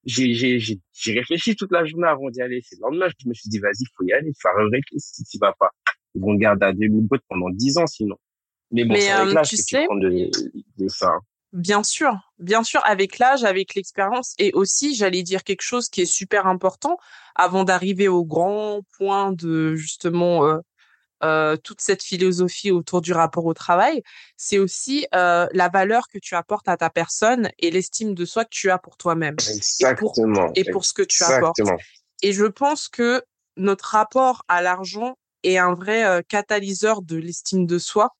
j'ai, 0.05 0.33
j'ai, 0.33 0.59
j'ai, 0.59 1.13
réfléchi 1.13 1.55
toute 1.57 1.73
la 1.73 1.85
journée 1.85 2.09
avant 2.09 2.31
d'y 2.31 2.41
aller. 2.41 2.61
C'est 2.65 2.77
le 2.77 2.89
lendemain, 2.89 3.09
je 3.09 3.29
me 3.29 3.35
suis 3.35 3.51
dit, 3.51 3.59
vas-y, 3.59 3.85
faut 3.97 4.05
y 4.05 4.13
aller, 4.13 4.33
faut 4.41 4.49
arrêter 4.49 4.97
si 4.97 5.25
tu 5.25 5.37
vas 5.39 5.53
pas. 5.59 5.71
Ils 6.15 6.23
vont 6.23 6.35
garder 6.35 6.67
à 6.67 6.73
2000 6.73 7.07
brut 7.07 7.23
pendant 7.29 7.51
10 7.51 7.77
ans 7.77 7.87
sinon. 7.87 8.17
Mais 8.71 8.85
bon, 8.85 8.95
c'est 8.97 9.11
avec 9.11 9.29
euh, 9.29 9.35
l'âge 9.35 9.51
que 9.51 9.57
tu 9.57 9.85
prends 9.87 9.97
de, 9.97 10.31
de 10.79 10.89
ça. 10.89 11.19
Bien 11.55 11.83
sûr, 11.83 12.15
bien 12.39 12.63
sûr, 12.63 12.83
avec 12.85 13.19
l'âge, 13.19 13.43
avec 13.43 13.75
l'expérience, 13.75 14.35
et 14.39 14.53
aussi, 14.53 14.95
j'allais 14.95 15.23
dire 15.23 15.45
quelque 15.45 15.63
chose 15.63 15.89
qui 15.89 16.03
est 16.03 16.07
super 16.07 16.47
important 16.47 16.99
avant 17.35 17.65
d'arriver 17.65 18.07
au 18.07 18.23
grand 18.23 18.83
point 18.99 19.33
de 19.33 19.75
justement 19.75 20.45
euh, 20.45 20.59
euh, 21.25 21.57
toute 21.57 21.81
cette 21.81 22.03
philosophie 22.03 22.71
autour 22.71 23.01
du 23.01 23.15
rapport 23.15 23.47
au 23.47 23.55
travail, 23.55 24.03
c'est 24.37 24.59
aussi 24.59 25.07
euh, 25.15 25.47
la 25.53 25.71
valeur 25.71 26.09
que 26.13 26.19
tu 26.19 26.35
apportes 26.35 26.69
à 26.69 26.77
ta 26.77 26.91
personne 26.91 27.51
et 27.59 27.71
l'estime 27.71 28.15
de 28.15 28.27
soi 28.27 28.45
que 28.45 28.51
tu 28.53 28.71
as 28.71 28.79
pour 28.79 28.99
toi-même 28.99 29.37
Exactement. 29.49 30.53
et 30.55 30.71
pour, 30.71 30.85
ce 30.85 30.93
que 30.93 31.03
tu 31.03 31.23
apportes. 31.25 31.61
Et 32.23 32.33
je 32.35 32.45
pense 32.45 32.89
que 32.89 33.23
notre 33.57 33.87
rapport 33.87 34.45
à 34.49 34.61
l'argent 34.61 35.17
est 35.45 35.57
un 35.57 35.73
vrai 35.73 36.23
catalyseur 36.29 37.01
de 37.01 37.17
l'estime 37.17 37.65
de 37.65 37.79
soi, 37.79 38.11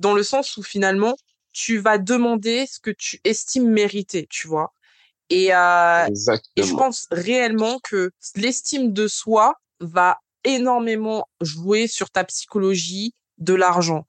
dans 0.00 0.14
le 0.14 0.24
sens 0.24 0.56
où 0.56 0.62
finalement 0.62 1.16
tu 1.52 1.78
vas 1.78 1.98
demander 1.98 2.66
ce 2.66 2.80
que 2.80 2.90
tu 2.90 3.20
estimes 3.24 3.68
mériter, 3.70 4.26
tu 4.28 4.48
vois. 4.48 4.72
Et, 5.30 5.54
euh, 5.54 6.06
et 6.56 6.62
je 6.62 6.74
pense 6.74 7.06
réellement 7.12 7.78
que 7.84 8.10
l'estime 8.34 8.92
de 8.92 9.06
soi 9.06 9.54
va 9.78 10.18
énormément 10.42 11.28
jouer 11.40 11.86
sur 11.86 12.10
ta 12.10 12.24
psychologie 12.24 13.14
de 13.38 13.54
l'argent. 13.54 14.06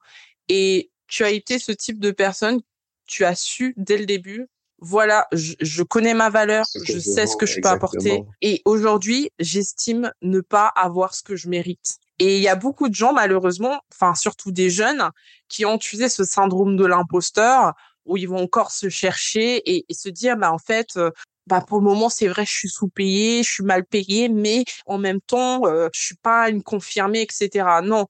Et 0.48 0.90
tu 1.06 1.24
as 1.24 1.30
été 1.30 1.58
ce 1.58 1.72
type 1.72 2.00
de 2.00 2.10
personne, 2.10 2.60
tu 3.06 3.24
as 3.24 3.36
su 3.36 3.74
dès 3.76 3.98
le 3.98 4.06
début, 4.06 4.48
voilà, 4.78 5.28
je, 5.32 5.54
je 5.60 5.82
connais 5.84 6.14
ma 6.14 6.28
valeur, 6.28 6.66
je 6.84 6.98
sais 6.98 7.26
ce 7.28 7.36
que 7.36 7.46
je 7.46 7.60
peux 7.60 7.68
apporter. 7.68 8.24
Et 8.40 8.62
aujourd'hui, 8.64 9.30
j'estime 9.38 10.12
ne 10.22 10.40
pas 10.40 10.66
avoir 10.66 11.14
ce 11.14 11.22
que 11.22 11.36
je 11.36 11.48
mérite. 11.48 11.98
Et 12.22 12.36
il 12.36 12.42
y 12.42 12.46
a 12.46 12.54
beaucoup 12.54 12.88
de 12.88 12.94
gens, 12.94 13.12
malheureusement, 13.12 13.80
enfin 13.92 14.14
surtout 14.14 14.52
des 14.52 14.70
jeunes, 14.70 15.10
qui 15.48 15.66
ont 15.66 15.74
utilisé 15.74 16.08
ce 16.08 16.22
syndrome 16.22 16.76
de 16.76 16.86
l'imposteur, 16.86 17.72
où 18.04 18.16
ils 18.16 18.28
vont 18.28 18.40
encore 18.40 18.70
se 18.70 18.88
chercher 18.88 19.60
et, 19.68 19.84
se 19.92 20.08
dire, 20.08 20.36
bah 20.36 20.52
en 20.52 20.58
fait, 20.58 20.96
euh, 20.96 21.10
bah 21.48 21.60
pour 21.60 21.78
le 21.78 21.84
moment 21.84 22.08
c'est 22.08 22.28
vrai, 22.28 22.44
je 22.46 22.52
suis 22.52 22.68
sous-payé, 22.68 23.42
je 23.42 23.50
suis 23.50 23.64
mal 23.64 23.84
payé, 23.84 24.28
mais 24.28 24.62
en 24.86 24.98
même 24.98 25.20
temps, 25.20 25.66
euh, 25.66 25.88
je 25.92 26.00
suis 26.00 26.14
pas 26.14 26.48
une 26.48 26.62
confirmée, 26.62 27.22
etc. 27.22 27.66
Non, 27.82 28.06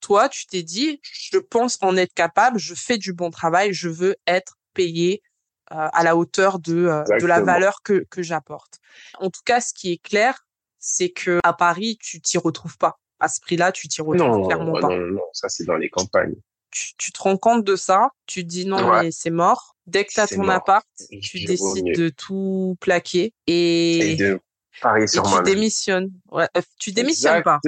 toi, 0.00 0.28
tu 0.28 0.44
t'es 0.44 0.62
dit, 0.62 1.00
je 1.02 1.38
pense 1.38 1.78
en 1.80 1.96
être 1.96 2.12
capable, 2.12 2.58
je 2.58 2.74
fais 2.74 2.98
du 2.98 3.14
bon 3.14 3.30
travail, 3.30 3.72
je 3.72 3.88
veux 3.88 4.14
être 4.26 4.58
payé 4.74 5.22
euh, 5.72 5.88
à 5.90 6.04
la 6.04 6.16
hauteur 6.16 6.58
de, 6.58 7.02
de 7.18 7.26
la 7.26 7.40
valeur 7.40 7.80
que, 7.82 8.04
que 8.10 8.22
j'apporte. 8.22 8.78
En 9.20 9.30
tout 9.30 9.40
cas, 9.42 9.62
ce 9.62 9.72
qui 9.72 9.90
est 9.90 10.02
clair, 10.02 10.44
c'est 10.80 11.08
que 11.08 11.40
à 11.44 11.54
Paris, 11.54 11.96
tu 11.98 12.20
t'y 12.20 12.36
retrouves 12.36 12.76
pas 12.76 12.98
à 13.24 13.28
ce 13.28 13.40
prix-là, 13.40 13.72
tu 13.72 13.88
t'y 13.88 14.02
retrouves 14.02 14.46
clairement 14.46 14.80
pas. 14.80 14.88
Non, 14.88 15.06
non, 15.12 15.22
ça 15.32 15.48
c'est 15.48 15.64
dans 15.64 15.76
les 15.76 15.88
campagnes. 15.88 16.34
Tu, 16.70 17.12
te 17.12 17.22
rends 17.22 17.36
compte 17.36 17.64
de 17.64 17.76
ça, 17.76 18.10
tu 18.26 18.42
te 18.42 18.48
dis 18.48 18.66
non, 18.66 19.00
mais 19.00 19.12
c'est 19.12 19.30
mort. 19.30 19.76
Dès 19.86 20.04
que 20.04 20.12
tu 20.12 20.20
as 20.20 20.26
ton 20.26 20.48
appart, 20.48 20.86
tu 21.22 21.44
décides 21.44 21.94
de 21.96 22.08
tout 22.08 22.76
plaquer 22.80 23.32
et, 23.46 24.16
de 24.16 24.40
parier 24.80 25.06
sur 25.06 25.26
moi. 25.28 25.42
Tu 25.44 25.54
démissionnes. 25.54 26.10
Ouais, 26.32 26.48
euh, 26.56 26.62
tu 26.78 26.92
démissionnes 26.92 27.42
pas. 27.42 27.60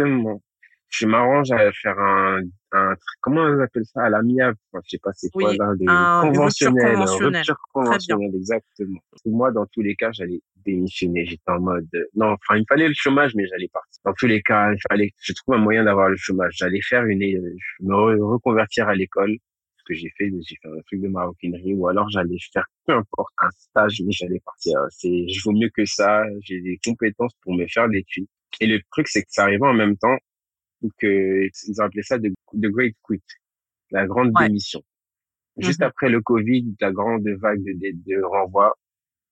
Je 0.99 1.07
m'arrange 1.07 1.51
à 1.51 1.71
faire 1.73 1.99
un, 1.99 2.41
un 2.73 2.95
comment 3.21 3.43
on 3.43 3.61
appelle 3.61 3.85
ça? 3.85 4.05
À 4.05 4.09
l'amiable 4.09 4.57
enfin, 4.73 4.83
je 4.85 4.91
sais 4.91 4.99
pas 5.03 5.11
c'est 5.13 5.29
quoi 5.31 5.53
là 5.55 5.75
de 5.79 6.23
conventionnel 6.23 6.97
rupture 6.97 7.57
conventionnelle. 7.73 8.35
exactement. 8.35 9.01
Moi 9.27 9.53
dans 9.53 9.67
tous 9.67 9.83
les 9.83 9.95
cas 9.95 10.11
j'allais 10.13 10.41
démissionner. 10.65 11.27
J'étais 11.27 11.51
en 11.51 11.61
mode 11.61 11.89
non 12.15 12.33
enfin 12.33 12.57
il 12.59 12.65
fallait 12.67 12.89
le 12.89 12.95
chômage 12.95 13.35
mais 13.35 13.47
j'allais 13.47 13.69
partir. 13.69 14.01
Dans 14.07 14.15
tous 14.15 14.27
les 14.27 14.41
cas 14.41 14.73
il 14.73 14.79
fallait 14.89 15.13
je 15.21 15.35
trouve 15.35 15.57
un 15.57 15.59
moyen 15.59 15.85
d'avoir 15.85 16.09
le 16.09 16.17
chômage. 16.17 16.55
J'allais 16.57 16.81
faire 16.81 17.05
une 17.05 17.19
me 17.81 18.23
reconvertir 18.25 18.89
à 18.89 18.95
l'école 18.95 19.37
ce 19.77 19.85
que 19.85 19.95
j'ai 19.95 20.11
fait 20.17 20.31
j'ai 20.49 20.57
fait 20.63 20.69
un 20.69 20.81
truc 20.87 21.03
de 21.03 21.09
maroquinerie 21.09 21.75
ou 21.75 21.89
alors 21.89 22.09
j'allais 22.09 22.39
faire 22.55 22.65
peu 22.87 22.95
importe 22.95 23.35
un 23.43 23.51
stage 23.51 24.01
mais 24.03 24.13
j'allais 24.13 24.41
partir. 24.43 24.79
C'est 24.89 25.29
je 25.29 25.43
vaux 25.45 25.53
mieux 25.53 25.69
que 25.77 25.85
ça 25.85 26.25
j'ai 26.41 26.63
des 26.63 26.79
compétences 26.83 27.35
pour 27.43 27.55
me 27.55 27.67
faire 27.67 27.87
l'étude 27.87 28.27
et 28.61 28.67
le 28.67 28.81
truc 28.93 29.09
c'est 29.09 29.23
que 29.23 29.29
ça 29.31 29.43
arrivait 29.43 29.67
en 29.67 29.75
même 29.75 29.99
temps 29.99 30.17
que 30.99 31.49
ils 31.69 31.81
ont 31.81 31.85
appelé 31.85 32.03
ça 32.03 32.19
the, 32.19 32.33
Great 32.55 32.97
Quit, 33.03 33.23
la 33.91 34.07
grande 34.07 34.33
démission. 34.39 34.83
Juste 35.59 35.81
mm-hmm. 35.81 35.85
après 35.85 36.09
le 36.11 36.21
Covid, 36.21 36.75
la 36.81 36.93
grande 36.93 37.27
vague 37.29 37.63
de, 37.63 37.73
de, 37.73 37.93
de 38.07 38.23
renvoi, 38.23 38.77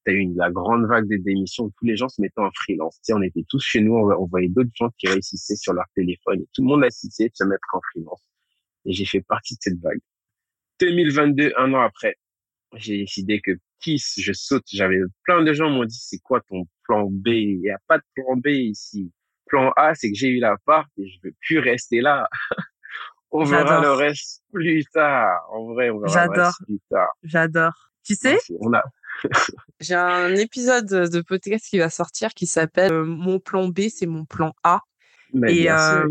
t'as 0.04 0.12
eu 0.12 0.32
la 0.34 0.50
grande 0.50 0.86
vague 0.86 1.08
de 1.08 1.16
démission 1.16 1.64
où 1.64 1.72
tous 1.78 1.86
les 1.86 1.96
gens 1.96 2.08
se 2.08 2.20
mettaient 2.20 2.40
en 2.40 2.50
freelance. 2.54 2.96
Tu 2.96 3.00
sais, 3.04 3.12
on 3.14 3.22
était 3.22 3.44
tous 3.48 3.60
chez 3.60 3.80
nous, 3.80 3.94
on, 3.94 4.26
voyait 4.26 4.48
d'autres 4.48 4.70
gens 4.74 4.90
qui 4.98 5.08
réussissaient 5.08 5.56
sur 5.56 5.72
leur 5.72 5.86
téléphone 5.94 6.42
et 6.42 6.48
tout 6.52 6.62
le 6.62 6.68
monde 6.68 6.84
assistait 6.84 7.28
de 7.28 7.34
se 7.34 7.44
mettre 7.44 7.66
en 7.72 7.80
freelance. 7.92 8.22
Et 8.84 8.92
j'ai 8.92 9.04
fait 9.04 9.22
partie 9.22 9.54
de 9.54 9.60
cette 9.62 9.80
vague. 9.80 10.00
2022, 10.80 11.52
un 11.56 11.72
an 11.72 11.80
après, 11.80 12.16
j'ai 12.74 12.98
décidé 12.98 13.40
que 13.40 13.52
Kiss, 13.80 14.14
je 14.18 14.32
saute. 14.32 14.64
J'avais 14.72 15.00
plein 15.22 15.42
de 15.42 15.52
gens 15.52 15.70
m'ont 15.70 15.84
dit 15.84 15.98
c'est 15.98 16.18
quoi 16.18 16.40
ton 16.48 16.66
plan 16.84 17.08
B? 17.10 17.28
Il 17.28 17.60
n'y 17.60 17.70
a 17.70 17.78
pas 17.86 17.98
de 17.98 18.04
plan 18.14 18.36
B 18.36 18.48
ici 18.48 19.12
plan 19.46 19.72
A, 19.76 19.94
c'est 19.94 20.10
que 20.10 20.16
j'ai 20.16 20.28
eu 20.28 20.40
la 20.40 20.56
part 20.64 20.86
et 20.98 21.06
je 21.06 21.18
veux 21.22 21.32
plus 21.40 21.58
rester 21.58 22.00
là. 22.00 22.28
on 23.30 23.44
verra 23.44 23.80
le 23.80 23.92
reste 23.92 24.42
plus 24.52 24.84
tard. 24.92 25.46
En 25.50 25.72
vrai, 25.72 25.90
on 25.90 26.00
verra 26.00 26.26
le 26.26 26.42
reste 26.42 26.64
plus 26.66 26.80
tard. 26.90 27.10
J'adore. 27.22 27.90
Tu 28.04 28.14
sais, 28.14 28.38
on 28.60 28.72
a... 28.74 28.82
j'ai 29.80 29.94
un 29.94 30.34
épisode 30.34 30.86
de 30.86 31.20
podcast 31.22 31.66
qui 31.68 31.78
va 31.78 31.88
sortir 31.88 32.34
qui 32.34 32.46
s'appelle 32.46 32.92
euh, 32.92 33.04
Mon 33.04 33.38
plan 33.38 33.68
B, 33.68 33.82
c'est 33.88 34.06
mon 34.06 34.24
plan 34.24 34.54
A. 34.62 34.80
Mais 35.32 35.56
et 35.56 35.70
euh, 35.70 36.08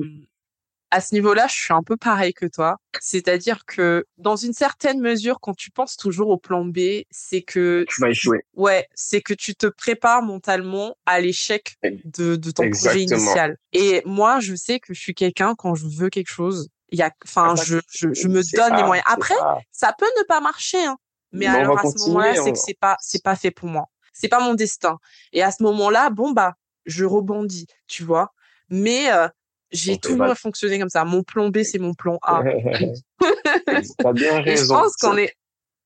à 0.94 1.02
ce 1.02 1.16
niveau-là, 1.16 1.48
je 1.48 1.56
suis 1.56 1.74
un 1.74 1.82
peu 1.82 1.98
pareil 1.98 2.36
que 2.36 2.46
toi. 2.46 2.78
C'est-à-dire 3.02 3.66
que 3.66 4.06
dans 4.20 4.36
une 4.36 4.54
certaine 4.54 5.02
mesure, 5.02 5.40
quand 5.42 5.56
tu 5.56 5.72
penses 5.72 5.98
toujours 5.98 6.30
au 6.30 6.38
plan 6.38 6.64
B, 6.66 7.02
c'est 7.10 7.42
que 7.42 7.84
tu 7.90 8.00
vas 8.00 8.12
échouer. 8.12 8.46
Ouais, 8.54 8.88
c'est 8.94 9.20
que 9.22 9.34
tu 9.34 9.56
te 9.56 9.66
prépares 9.66 10.22
mentalement 10.22 10.96
à 11.08 11.20
l'échec 11.20 11.78
de, 11.84 12.36
de 12.36 12.52
ton 12.52 12.70
projet 12.70 13.02
initial. 13.02 13.58
Et 13.72 14.04
moi, 14.06 14.40
je 14.40 14.54
sais 14.54 14.80
que 14.80 14.94
je 14.94 15.00
suis 15.00 15.16
quelqu'un 15.16 15.56
quand 15.56 15.74
je 15.74 15.88
veux 15.88 16.10
quelque 16.10 16.32
chose, 16.32 16.70
il 16.90 17.00
y 17.00 17.02
a, 17.02 17.10
enfin, 17.26 17.48
ah 17.50 17.54
bah, 17.56 17.64
je, 17.66 17.80
je, 17.90 18.14
je, 18.14 18.28
me 18.28 18.44
donne 18.56 18.78
les 18.78 18.84
moyens. 18.84 19.06
Après, 19.10 19.34
ça 19.72 19.96
peut 19.98 20.10
ne 20.20 20.24
pas 20.26 20.42
marcher, 20.42 20.86
hein. 20.86 20.98
Mais 21.32 21.48
alors 21.48 21.80
à 21.80 21.90
ce 21.90 22.08
moment-là, 22.08 22.36
c'est 22.36 22.52
que 22.52 22.60
c'est 22.60 22.78
pas, 22.80 22.98
c'est 23.00 23.24
pas 23.24 23.36
fait 23.36 23.50
pour 23.50 23.68
moi. 23.68 23.90
C'est 24.14 24.28
pas 24.28 24.42
mon 24.42 24.54
destin. 24.54 25.00
Et 25.32 25.42
à 25.42 25.50
ce 25.50 25.64
moment-là, 25.64 26.12
bon 26.12 26.34
bah, 26.34 26.54
je 26.86 27.04
rebondis, 27.04 27.66
tu 27.88 28.04
vois. 28.04 28.32
Mais 28.70 29.12
euh, 29.12 29.28
j'ai 29.74 29.98
toujours 29.98 30.36
fonctionné 30.36 30.80
comme 30.80 30.90
ça. 30.90 31.04
Mon 31.04 31.24
plan 31.24 31.50
B, 31.50 31.64
c'est 31.64 31.80
mon 31.80 31.94
plan 31.94 32.20
A. 32.22 32.44
T'as 33.98 34.14
bien 34.14 34.42
raison. 34.42 34.64
je 34.64 34.80
pense 34.82 34.96
qu'on 34.98 35.18
est 35.18 35.34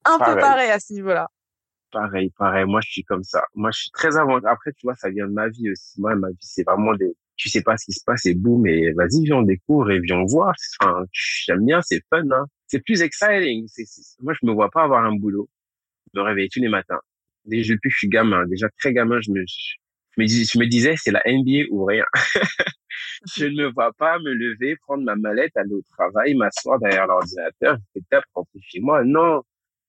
un 0.05 0.17
peu 0.19 0.39
pareil 0.39 0.69
à 0.69 0.79
ce 0.79 0.93
niveau-là. 0.93 1.27
Pareil, 1.91 2.31
pareil. 2.37 2.65
Moi, 2.65 2.81
je 2.83 2.91
suis 2.91 3.03
comme 3.03 3.23
ça. 3.23 3.43
Moi, 3.55 3.71
je 3.73 3.83
suis 3.83 3.91
très 3.91 4.17
avant. 4.17 4.37
Après, 4.43 4.71
tu 4.73 4.85
vois, 4.85 4.95
ça 4.95 5.09
vient 5.09 5.25
de 5.25 5.31
ma 5.31 5.47
vie 5.47 5.71
aussi. 5.71 5.99
Moi, 5.99 6.15
ma 6.15 6.29
vie, 6.29 6.37
c'est 6.41 6.63
vraiment 6.63 6.93
des, 6.95 7.15
tu 7.37 7.49
sais 7.49 7.61
pas 7.61 7.77
ce 7.77 7.85
qui 7.85 7.93
se 7.93 8.03
passe 8.05 8.25
et 8.25 8.33
boum, 8.33 8.67
et 8.67 8.91
vas-y, 8.91 9.23
viens, 9.23 9.37
on 9.37 9.41
découvre 9.43 9.89
et 9.91 9.99
viens 9.99 10.23
voir. 10.27 10.53
Enfin, 10.81 11.05
j'aime 11.11 11.65
bien, 11.65 11.81
c'est 11.81 12.01
fun, 12.09 12.23
hein. 12.31 12.45
C'est 12.67 12.83
plus 12.83 13.01
exciting. 13.01 13.67
Moi, 14.21 14.33
je 14.33 14.45
me 14.45 14.51
vois 14.51 14.69
pas 14.69 14.83
avoir 14.83 15.05
un 15.05 15.15
boulot, 15.15 15.49
me 16.13 16.21
réveiller 16.21 16.49
tous 16.51 16.59
les 16.59 16.67
matins. 16.67 16.99
Déjà, 17.45 17.73
depuis 17.73 17.87
que 17.89 17.93
je 17.93 17.99
suis 17.99 18.09
gamin, 18.09 18.45
déjà 18.47 18.67
très 18.77 18.91
gamin, 18.91 19.21
je 19.21 19.31
me, 19.31 19.41
je 19.47 20.21
me, 20.21 20.27
je 20.27 20.59
me 20.59 20.67
disais, 20.67 20.95
c'est 20.97 21.11
la 21.11 21.21
NBA 21.25 21.69
ou 21.71 21.85
rien. 21.85 22.03
je 23.25 23.45
ne 23.45 23.65
vois 23.65 23.93
pas 23.93 24.19
me 24.19 24.33
lever, 24.33 24.75
prendre 24.77 25.03
ma 25.03 25.15
mallette, 25.15 25.55
aller 25.55 25.73
au 25.73 25.81
travail, 25.81 26.35
m'asseoir 26.35 26.79
derrière 26.79 27.07
l'ordinateur, 27.07 27.77
et 27.95 28.01
tape, 28.09 28.25
rentrer 28.33 28.59
chez 28.61 28.79
moi. 28.79 29.03
Non. 29.03 29.41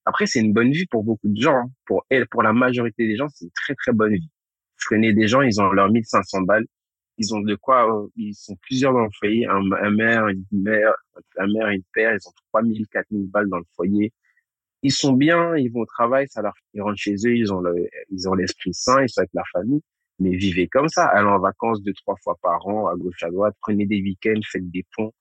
Après, 0.04 0.26
c'est 0.26 0.40
une 0.40 0.52
bonne 0.52 0.70
vie 0.70 0.86
pour 0.86 1.04
beaucoup 1.04 1.28
de 1.28 1.40
gens. 1.40 1.56
Hein. 1.56 1.70
Pour 1.86 2.06
elle, 2.08 2.26
pour 2.28 2.42
la 2.42 2.52
majorité 2.52 3.06
des 3.06 3.16
gens, 3.16 3.28
c'est 3.28 3.44
une 3.44 3.50
très, 3.52 3.74
très 3.74 3.92
bonne 3.92 4.14
vie. 4.14 4.30
Je 4.76 4.86
connais 4.86 5.12
des 5.12 5.28
gens, 5.28 5.42
ils 5.42 5.60
ont 5.60 5.70
leurs 5.70 5.90
1500 5.90 6.42
balles. 6.42 6.66
Ils 7.18 7.34
ont 7.34 7.40
de 7.40 7.56
quoi, 7.56 7.92
euh, 7.92 8.06
ils 8.16 8.34
sont 8.34 8.56
plusieurs 8.62 8.92
dans 8.92 9.02
le 9.02 9.10
foyer, 9.18 9.46
un, 9.46 9.72
un 9.72 9.90
mère, 9.90 10.28
une 10.28 10.44
mère, 10.52 10.92
un 11.36 11.46
mère, 11.48 11.68
une 11.68 11.82
père, 11.92 12.14
ils 12.14 12.28
ont 12.28 12.32
3000, 12.52 12.86
4000 12.88 13.28
balles 13.28 13.48
dans 13.48 13.58
le 13.58 13.64
foyer. 13.74 14.12
Ils 14.82 14.92
sont 14.92 15.12
bien, 15.12 15.56
ils 15.56 15.70
vont 15.72 15.80
au 15.80 15.86
travail, 15.86 16.28
ça 16.28 16.42
leur, 16.42 16.54
ils 16.74 16.80
rentrent 16.80 16.96
chez 16.98 17.14
eux, 17.26 17.36
ils 17.36 17.52
ont 17.52 17.60
le, 17.60 17.74
ils 18.10 18.28
ont 18.28 18.34
l'esprit 18.34 18.72
sain, 18.72 19.02
ils 19.02 19.08
sont 19.08 19.20
avec 19.20 19.32
leur 19.34 19.46
famille 19.52 19.82
mais 20.18 20.36
vivez 20.36 20.68
comme 20.68 20.88
ça. 20.88 21.06
Allez 21.06 21.28
en 21.28 21.38
vacances 21.38 21.82
deux, 21.82 21.94
trois 21.94 22.16
fois 22.22 22.36
par 22.42 22.66
an, 22.66 22.88
à 22.88 22.94
gauche, 22.96 23.22
à 23.22 23.30
droite, 23.30 23.54
prenez 23.60 23.86
des 23.86 24.00
week-ends, 24.00 24.40
faites 24.50 24.70
des 24.70 24.84
ponts. 24.96 25.12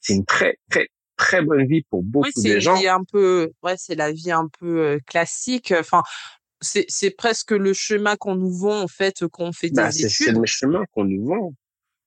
C'est 0.00 0.14
une 0.14 0.24
très, 0.24 0.58
très, 0.70 0.88
très 1.16 1.42
bonne 1.42 1.66
vie 1.66 1.82
pour 1.90 2.02
beaucoup 2.02 2.30
de 2.42 2.58
gens. 2.58 2.76
C'est 2.76 2.88
un 2.88 3.04
peu, 3.10 3.50
ouais, 3.62 3.74
c'est 3.76 3.94
la 3.94 4.12
vie 4.12 4.30
un 4.30 4.48
peu 4.60 4.80
euh, 4.80 4.98
classique. 5.06 5.72
Enfin, 5.78 6.02
c'est, 6.60 6.84
c'est 6.88 7.10
presque 7.10 7.50
le 7.50 7.72
chemin 7.72 8.16
qu'on 8.16 8.36
nous 8.36 8.52
vend, 8.52 8.82
en 8.82 8.88
fait, 8.88 9.26
qu'on 9.28 9.52
fait 9.52 9.68
des 9.68 9.76
bah, 9.76 9.90
études. 9.90 10.08
C'est 10.08 10.32
le 10.32 10.46
chemin 10.46 10.84
qu'on 10.92 11.04
nous 11.04 11.26
vend. 11.26 11.52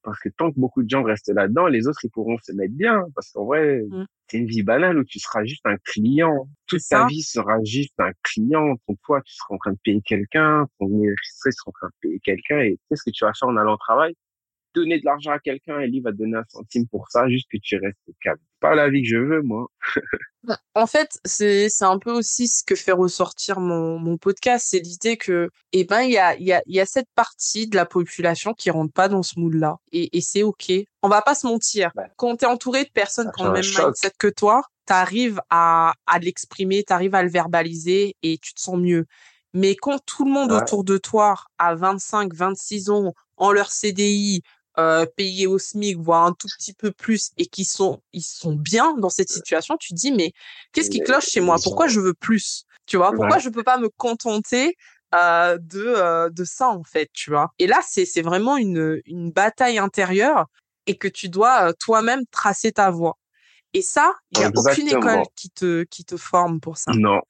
Parce 0.03 0.20
que 0.20 0.29
tant 0.29 0.51
que 0.51 0.60
beaucoup 0.60 0.84
de 0.84 0.89
gens 0.89 1.03
restent 1.03 1.34
là-dedans, 1.34 1.68
les 1.68 1.88
autres, 1.88 2.00
ils 2.03 2.10
pourront 2.10 2.38
se 2.41 2.51
mettre 2.53 2.74
bien. 2.74 3.03
Parce 3.15 3.32
qu'en 3.32 3.46
vrai, 3.46 3.82
mmh. 3.82 4.06
c'est 4.27 4.38
une 4.38 4.46
vie 4.46 4.63
banale 4.63 4.98
où 4.98 5.03
tu 5.03 5.20
seras 5.20 5.44
juste 5.44 5.65
un 5.65 5.77
client. 5.84 6.48
Toute 6.68 6.82
ta 6.89 7.06
vie 7.08 7.22
sera 7.22 7.58
juste 7.63 8.00
un 8.00 8.12
client. 8.24 8.75
Ton 8.88 8.96
toi, 9.03 9.22
tu 9.25 9.34
seras 9.34 9.56
en 9.56 9.58
train 9.58 9.72
de 9.74 9.79
payer 9.84 10.01
quelqu'un. 10.01 10.68
Ton 10.79 10.88
illustré 10.88 11.51
sera 11.51 11.70
en 11.70 11.72
train 11.74 11.88
de 11.88 11.94
payer 12.01 12.20
quelqu'un. 12.24 12.60
Et 12.60 12.77
qu'est-ce 12.89 13.03
que 13.03 13.12
tu 13.12 13.25
vas 13.25 13.34
faire 13.34 13.50
en 13.50 13.58
allant 13.58 13.74
au 13.74 13.77
travail? 13.77 14.15
Donner 14.76 15.00
de 15.00 15.06
l'argent 15.06 15.32
à 15.32 15.40
quelqu'un 15.40 15.80
et 15.80 15.88
lui 15.88 16.00
va 16.00 16.12
te 16.12 16.18
donner 16.18 16.38
un 16.38 16.46
centime 16.48 16.88
pour 16.88 17.08
ça, 17.10 17.28
juste 17.28 17.48
que 17.52 17.58
tu 17.58 17.78
restes 17.78 17.98
calme. 18.22 18.38
Pas 18.60 18.76
la 18.76 18.90
vie 18.90 19.02
que 19.02 19.08
je 19.08 19.18
veux, 19.18 19.42
moi. 19.42 19.68
En 20.76 20.88
fait, 20.88 21.20
c'est 21.26 21.70
c'est 21.70 21.86
un 21.86 21.98
peu 21.98 22.12
aussi 22.12 22.48
ce 22.48 22.64
que 22.64 22.76
fait 22.76 22.92
ressortir 22.92 23.60
mon 23.60 24.00
mon 24.00 24.18
podcast, 24.18 24.68
c'est 24.70 24.80
l'idée 24.80 25.18
que 25.18 25.50
eh 25.74 25.84
ben 25.84 26.02
il 26.02 26.12
y 26.12 26.18
a 26.18 26.36
il 26.36 26.46
y 26.46 26.54
a 26.54 26.62
il 26.66 26.76
y 26.76 26.80
a 26.80 26.86
cette 26.86 27.10
partie 27.16 27.68
de 27.68 27.76
la 27.76 27.86
population 27.86 28.54
qui 28.54 28.70
rentre 28.70 28.94
pas 28.94 29.10
dans 29.10 29.24
ce 29.24 29.40
moule-là 29.40 29.78
et 29.92 30.16
et 30.18 30.22
c'est 30.22 30.44
OK. 30.44 30.72
On 31.02 31.10
va 31.10 31.22
pas 31.22 31.36
se 31.36 31.48
mentir. 31.48 31.92
Quand 32.18 32.38
tu 32.38 32.46
es 32.46 32.48
entouré 32.48 32.84
de 32.84 32.90
personnes 32.90 33.32
qui 33.36 33.42
ont 33.42 33.48
le 33.48 33.54
même 33.54 33.64
mindset 33.64 34.12
que 34.18 34.28
toi, 34.28 34.62
tu 34.88 34.94
arrives 34.94 35.42
à 35.50 35.94
à 36.06 36.20
l'exprimer, 36.20 36.84
tu 36.86 36.94
arrives 36.94 37.16
à 37.16 37.24
le 37.24 37.30
verbaliser 37.30 38.16
et 38.24 38.38
tu 38.38 38.54
te 38.54 38.62
sens 38.62 38.78
mieux. 38.78 39.06
Mais 39.54 39.76
quand 39.76 40.00
tout 40.06 40.26
le 40.26 40.32
monde 40.32 40.52
autour 40.52 40.84
de 40.84 40.98
toi 40.98 41.36
a 41.58 41.74
25, 41.76 42.34
26 42.34 42.90
ans, 42.92 43.14
en 43.38 43.52
leur 43.52 43.72
CDI, 43.72 44.43
euh, 44.77 45.05
payés 45.17 45.47
au 45.47 45.58
SMIC, 45.58 45.97
voire 45.97 46.25
un 46.25 46.34
tout 46.34 46.47
petit 46.58 46.73
peu 46.73 46.91
plus, 46.91 47.32
et 47.38 47.45
qui 47.45 47.65
sont, 47.65 48.01
ils 48.13 48.21
sont 48.21 48.53
bien 48.53 48.95
dans 48.97 49.10
cette 49.10 49.29
situation, 49.29 49.77
tu 49.77 49.93
dis, 49.93 50.12
mais 50.12 50.32
qu'est-ce 50.71 50.89
qui 50.89 51.01
cloche 51.01 51.27
chez 51.27 51.41
moi? 51.41 51.58
Pourquoi 51.62 51.88
je 51.88 51.99
veux 51.99 52.13
plus? 52.13 52.65
Tu 52.86 52.97
vois? 52.97 53.12
Pourquoi 53.12 53.38
je 53.38 53.49
peux 53.49 53.63
pas 53.63 53.77
me 53.77 53.89
contenter 53.89 54.75
euh, 55.15 55.58
de 55.60 55.84
euh, 55.86 56.29
de 56.29 56.43
ça 56.43 56.69
en 56.69 56.84
fait 56.84 57.10
Tu 57.13 57.29
vois? 57.32 57.51
Et 57.58 57.67
là, 57.67 57.79
c'est 57.88 58.05
c'est 58.05 58.21
vraiment 58.21 58.58
une 58.58 59.01
une 59.05 59.32
bataille 59.32 59.79
intérieure 59.79 60.47
et 60.86 60.97
que 60.97 61.08
tu 61.08 61.29
dois 61.29 61.69
euh, 61.69 61.73
toi-même 61.79 62.25
tracer 62.32 62.71
ta 62.71 62.89
voie. 62.91 63.17
Et 63.73 63.82
ça, 63.82 64.13
il 64.32 64.39
y 64.39 64.43
a 64.43 64.51
aucune 64.55 64.88
école 64.88 65.23
qui 65.36 65.49
te 65.49 65.84
qui 65.84 66.03
te 66.05 66.17
forme 66.17 66.60
pour 66.60 66.77
ça. 66.77 66.91
Non, 66.95 67.21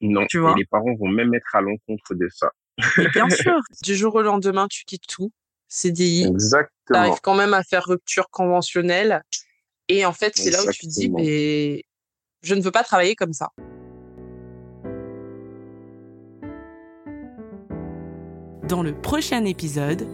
non. 0.00 0.26
Tu 0.28 0.38
vois? 0.38 0.52
et 0.52 0.60
les 0.60 0.66
parents 0.66 0.94
vont 0.94 1.08
même 1.08 1.34
être 1.34 1.54
à 1.54 1.60
l'encontre 1.60 2.14
de 2.14 2.28
ça. 2.28 2.50
bien 3.12 3.28
sûr, 3.30 3.60
du 3.82 3.94
jour 3.94 4.14
au 4.14 4.22
lendemain, 4.22 4.66
tu 4.68 4.84
quittes 4.84 5.06
tout 5.08 5.32
CDI. 5.70 6.26
Exactement. 6.26 6.68
Tu 6.88 6.96
arrives 6.96 7.20
quand 7.22 7.36
même 7.36 7.54
à 7.54 7.62
faire 7.62 7.84
rupture 7.86 8.28
conventionnelle. 8.30 9.22
Et 9.88 10.04
en 10.04 10.12
fait, 10.12 10.32
c'est 10.36 10.50
là 10.50 10.58
où 10.62 10.70
tu 10.70 10.86
te 10.86 10.90
dis, 10.90 11.08
mais 11.08 11.84
je 12.42 12.54
ne 12.54 12.60
veux 12.60 12.70
pas 12.70 12.82
travailler 12.82 13.14
comme 13.14 13.32
ça. 13.32 13.48
Dans 18.68 18.82
le 18.82 18.92
prochain 19.00 19.44
épisode. 19.44 20.06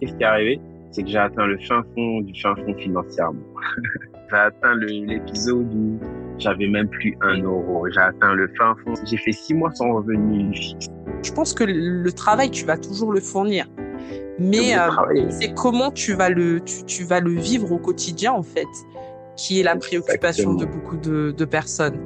Qu'est-ce 0.00 0.14
qui 0.14 0.22
est 0.22 0.26
arrivé 0.26 0.60
C'est 0.90 1.02
que 1.02 1.08
j'ai 1.08 1.18
atteint 1.18 1.46
le 1.46 1.58
fin 1.58 1.84
fond 1.94 2.20
du 2.22 2.40
fin 2.40 2.54
fond 2.56 2.74
financièrement. 2.78 3.40
j'ai 4.30 4.36
atteint 4.36 4.74
l'épisode 4.76 5.72
où 5.72 6.00
j'avais 6.38 6.66
même 6.66 6.88
plus 6.88 7.16
un 7.20 7.40
euro. 7.42 7.86
J'ai 7.92 8.00
atteint 8.00 8.34
le 8.34 8.48
fin 8.58 8.74
fond. 8.84 8.94
J'ai 9.04 9.18
fait 9.18 9.32
six 9.32 9.54
mois 9.54 9.72
sans 9.72 9.92
revenu 9.92 10.52
fixe. 10.54 10.88
Je 11.22 11.32
pense 11.32 11.54
que 11.54 11.64
le 11.64 12.12
travail, 12.12 12.50
tu 12.50 12.64
vas 12.64 12.76
toujours 12.76 13.12
le 13.12 13.20
fournir 13.20 13.68
mais 14.38 14.76
euh, 14.76 14.88
c'est 15.30 15.54
comment 15.54 15.90
tu 15.90 16.14
vas 16.14 16.28
le 16.28 16.60
tu, 16.60 16.84
tu, 16.84 17.04
vas 17.04 17.20
le 17.20 17.34
vivre 17.34 17.70
au 17.72 17.78
quotidien 17.78 18.32
en 18.32 18.42
fait 18.42 18.66
qui 19.36 19.60
est 19.60 19.62
la 19.62 19.76
préoccupation 19.76 20.54
de 20.54 20.64
beaucoup 20.64 20.96
de, 20.96 21.34
de 21.36 21.44
personnes 21.44 21.98